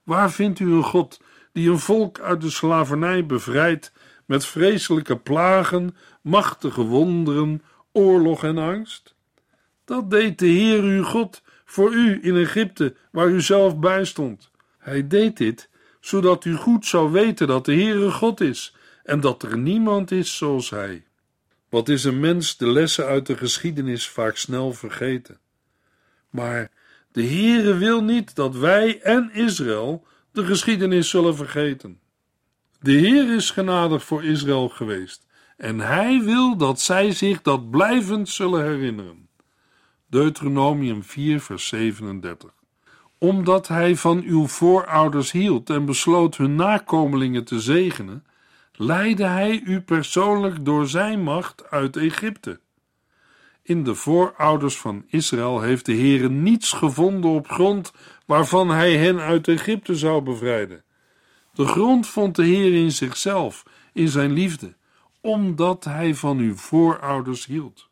Waar 0.02 0.30
vindt 0.30 0.58
u 0.58 0.72
een 0.72 0.84
God 0.84 1.20
die 1.52 1.70
een 1.70 1.78
volk 1.78 2.20
uit 2.20 2.40
de 2.40 2.50
slavernij 2.50 3.26
bevrijdt 3.26 3.92
met 4.24 4.46
vreselijke 4.46 5.16
plagen, 5.16 5.96
machtige 6.22 6.82
wonderen, 6.82 7.62
oorlog 7.96 8.44
en 8.44 8.58
angst? 8.58 9.14
Dat 9.84 10.10
deed 10.10 10.38
de 10.38 10.46
Heer 10.46 10.82
uw 10.82 11.02
God 11.02 11.42
voor 11.64 11.92
u 11.92 12.18
in 12.22 12.36
Egypte, 12.36 12.94
waar 13.10 13.28
u 13.28 13.40
zelf 13.40 13.78
bij 13.78 14.04
stond. 14.04 14.50
Hij 14.78 15.06
deed 15.06 15.36
dit 15.36 15.68
zodat 16.00 16.44
u 16.44 16.54
goed 16.54 16.86
zou 16.86 17.10
weten 17.10 17.46
dat 17.46 17.64
de 17.64 17.74
Heere 17.74 18.10
God 18.10 18.40
is 18.40 18.74
en 19.04 19.20
dat 19.20 19.42
er 19.42 19.58
niemand 19.58 20.10
is 20.10 20.36
zoals 20.36 20.70
Hij. 20.70 21.04
Wat 21.68 21.88
is 21.88 22.04
een 22.04 22.20
mens 22.20 22.56
de 22.56 22.68
lessen 22.68 23.06
uit 23.06 23.26
de 23.26 23.36
geschiedenis 23.36 24.08
vaak 24.08 24.36
snel 24.36 24.72
vergeten? 24.72 25.38
Maar 26.30 26.70
de 27.12 27.26
Heere 27.26 27.76
wil 27.76 28.02
niet 28.02 28.34
dat 28.34 28.56
wij 28.56 29.00
en 29.00 29.30
Israël 29.32 30.06
de 30.32 30.44
geschiedenis 30.44 31.10
zullen 31.10 31.36
vergeten. 31.36 32.00
De 32.80 32.92
Heer 32.92 33.34
is 33.34 33.50
genadig 33.50 34.04
voor 34.04 34.24
Israël 34.24 34.68
geweest 34.68 35.25
en 35.56 35.80
hij 35.80 36.22
wil 36.22 36.56
dat 36.56 36.80
zij 36.80 37.12
zich 37.12 37.42
dat 37.42 37.70
blijvend 37.70 38.28
zullen 38.28 38.64
herinneren. 38.64 39.28
Deuteronomium 40.06 41.04
4, 41.04 41.40
vers 41.40 41.68
37. 41.68 42.50
Omdat 43.18 43.68
hij 43.68 43.96
van 43.96 44.22
uw 44.22 44.46
voorouders 44.46 45.32
hield 45.32 45.70
en 45.70 45.84
besloot 45.84 46.36
hun 46.36 46.54
nakomelingen 46.54 47.44
te 47.44 47.60
zegenen, 47.60 48.24
leidde 48.72 49.24
hij 49.24 49.60
u 49.64 49.80
persoonlijk 49.80 50.64
door 50.64 50.86
zijn 50.86 51.22
macht 51.22 51.70
uit 51.70 51.96
Egypte. 51.96 52.60
In 53.62 53.84
de 53.84 53.94
voorouders 53.94 54.76
van 54.76 55.04
Israël 55.06 55.60
heeft 55.60 55.86
de 55.86 55.94
Heere 55.94 56.28
niets 56.28 56.72
gevonden 56.72 57.30
op 57.30 57.50
grond 57.50 57.92
waarvan 58.26 58.68
hij 58.68 58.96
hen 58.96 59.20
uit 59.20 59.48
Egypte 59.48 59.94
zou 59.94 60.22
bevrijden. 60.22 60.84
De 61.52 61.66
grond 61.66 62.06
vond 62.06 62.36
de 62.36 62.44
Heer 62.44 62.74
in 62.74 62.92
zichzelf, 62.92 63.62
in 63.92 64.08
zijn 64.08 64.32
liefde, 64.32 64.74
omdat 65.26 65.84
hij 65.84 66.14
van 66.14 66.38
uw 66.38 66.56
voorouders 66.56 67.46
hield. 67.46 67.88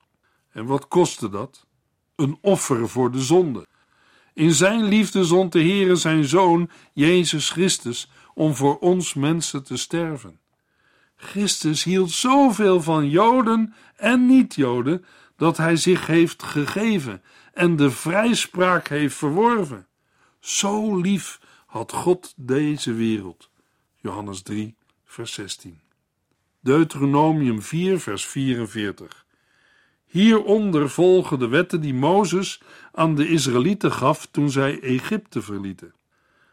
En 0.52 0.66
wat 0.66 0.88
kostte 0.88 1.28
dat? 1.28 1.66
Een 2.16 2.38
offer 2.40 2.88
voor 2.88 3.10
de 3.10 3.22
zonde. 3.22 3.66
In 4.34 4.52
zijn 4.52 4.84
liefde 4.84 5.24
zond 5.24 5.52
de 5.52 5.58
Heere 5.58 5.96
zijn 5.96 6.24
Zoon, 6.24 6.70
Jezus 6.92 7.50
Christus, 7.50 8.10
om 8.34 8.54
voor 8.54 8.78
ons 8.78 9.14
mensen 9.14 9.64
te 9.64 9.76
sterven. 9.76 10.40
Christus 11.16 11.84
hield 11.84 12.10
zoveel 12.10 12.82
van 12.82 13.08
Joden 13.08 13.74
en 13.96 14.26
niet-Joden 14.26 15.04
dat 15.36 15.56
hij 15.56 15.76
zich 15.76 16.06
heeft 16.06 16.42
gegeven 16.42 17.22
en 17.52 17.76
de 17.76 17.90
vrijspraak 17.90 18.88
heeft 18.88 19.16
verworven. 19.16 19.86
Zo 20.40 20.96
lief 20.96 21.40
had 21.66 21.92
God 21.92 22.32
deze 22.36 22.92
wereld. 22.92 23.50
Johannes 23.96 24.42
3, 24.42 24.76
vers 25.04 25.32
16. 25.32 25.83
Deuteronomium 26.64 27.62
4, 27.62 28.00
vers 28.00 28.26
44. 28.26 29.24
Hieronder 30.06 30.90
volgen 30.90 31.38
de 31.38 31.48
wetten 31.48 31.80
die 31.80 31.94
Mozes 31.94 32.62
aan 32.92 33.14
de 33.14 33.28
Israëlieten 33.28 33.92
gaf 33.92 34.26
toen 34.26 34.50
zij 34.50 34.80
Egypte 34.80 35.42
verlieten. 35.42 35.94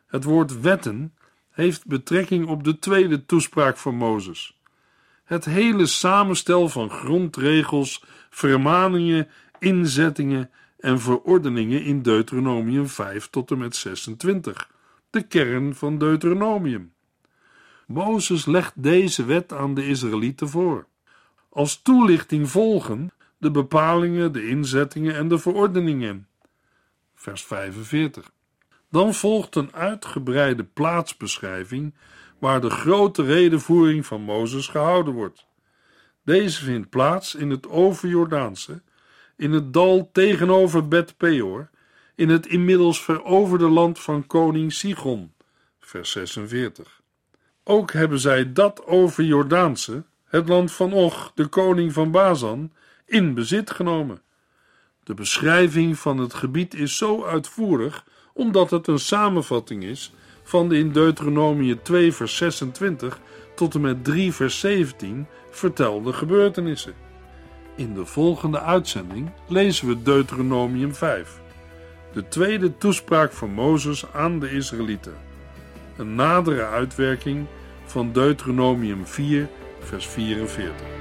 Het 0.07 0.23
woord 0.23 0.61
wetten 0.61 1.13
heeft 1.51 1.85
betrekking 1.85 2.47
op 2.47 2.63
de 2.63 2.79
tweede 2.79 3.25
toespraak 3.25 3.77
van 3.77 3.95
Mozes. 3.95 4.59
Het 5.23 5.45
hele 5.45 5.85
samenstel 5.85 6.69
van 6.69 6.89
grondregels, 6.89 8.03
vermaningen, 8.29 9.27
inzettingen 9.59 10.49
en 10.79 10.99
verordeningen 10.99 11.83
in 11.83 12.01
Deuteronomium 12.01 12.87
5 12.87 13.29
tot 13.29 13.51
en 13.51 13.57
met 13.57 13.75
26, 13.75 14.69
de 15.09 15.21
kern 15.21 15.75
van 15.75 15.97
Deuteronomium. 15.97 16.93
Mozes 17.93 18.45
legt 18.45 18.83
deze 18.83 19.25
wet 19.25 19.53
aan 19.53 19.73
de 19.73 19.87
Israëlieten 19.87 20.49
voor. 20.49 20.87
Als 21.49 21.81
toelichting 21.81 22.49
volgen 22.49 23.11
de 23.37 23.51
bepalingen, 23.51 24.31
de 24.31 24.47
inzettingen 24.47 25.15
en 25.15 25.27
de 25.27 25.37
verordeningen. 25.37 26.27
Vers 27.15 27.43
45. 27.43 28.31
Dan 28.89 29.13
volgt 29.13 29.55
een 29.55 29.73
uitgebreide 29.73 30.63
plaatsbeschrijving 30.63 31.93
waar 32.39 32.61
de 32.61 32.69
grote 32.69 33.23
redenvoering 33.23 34.05
van 34.05 34.21
Mozes 34.21 34.67
gehouden 34.67 35.13
wordt. 35.13 35.45
Deze 36.23 36.63
vindt 36.63 36.89
plaats 36.89 37.35
in 37.35 37.49
het 37.49 37.67
overjordaanse, 37.67 38.81
in 39.37 39.51
het 39.51 39.73
dal 39.73 40.09
tegenover 40.11 40.87
Bet 40.87 41.17
Peor, 41.17 41.69
in 42.15 42.29
het 42.29 42.45
inmiddels 42.45 43.03
veroverde 43.03 43.69
land 43.69 43.99
van 43.99 44.27
koning 44.27 44.73
Sigon, 44.73 45.33
vers 45.79 46.11
46. 46.11 47.01
Ook 47.63 47.91
hebben 47.91 48.19
zij 48.19 48.53
dat 48.53 48.85
overjordaanse, 48.85 50.03
het 50.25 50.49
land 50.49 50.71
van 50.71 50.93
Och, 50.93 51.31
de 51.35 51.47
koning 51.47 51.93
van 51.93 52.11
Bazan, 52.11 52.71
in 53.05 53.33
bezit 53.33 53.71
genomen. 53.71 54.21
De 55.03 55.13
beschrijving 55.13 55.97
van 55.97 56.17
het 56.17 56.33
gebied 56.33 56.73
is 56.73 56.97
zo 56.97 57.25
uitvoerig 57.25 58.05
omdat 58.33 58.69
het 58.69 58.87
een 58.87 58.99
samenvatting 58.99 59.83
is 59.83 60.13
van 60.43 60.69
de 60.69 60.77
in 60.77 60.91
Deuteronomie 60.91 61.81
2 61.81 62.13
vers 62.13 62.37
26 62.37 63.19
tot 63.55 63.75
en 63.75 63.81
met 63.81 64.03
3 64.03 64.33
vers 64.33 64.59
17 64.59 65.27
vertelde 65.49 66.13
gebeurtenissen. 66.13 66.93
In 67.75 67.93
de 67.93 68.05
volgende 68.05 68.59
uitzending 68.59 69.31
lezen 69.47 69.87
we 69.87 70.01
Deuteronomium 70.01 70.95
5, 70.95 71.39
de 72.13 72.27
tweede 72.27 72.77
toespraak 72.77 73.31
van 73.31 73.49
Mozes 73.51 74.05
aan 74.13 74.39
de 74.39 74.51
Israëlieten. 74.51 75.30
Een 76.01 76.15
nadere 76.15 76.65
uitwerking 76.65 77.45
van 77.85 78.11
Deuteronomium 78.11 79.05
4 79.05 79.47
vers 79.79 80.07
44. 80.07 81.00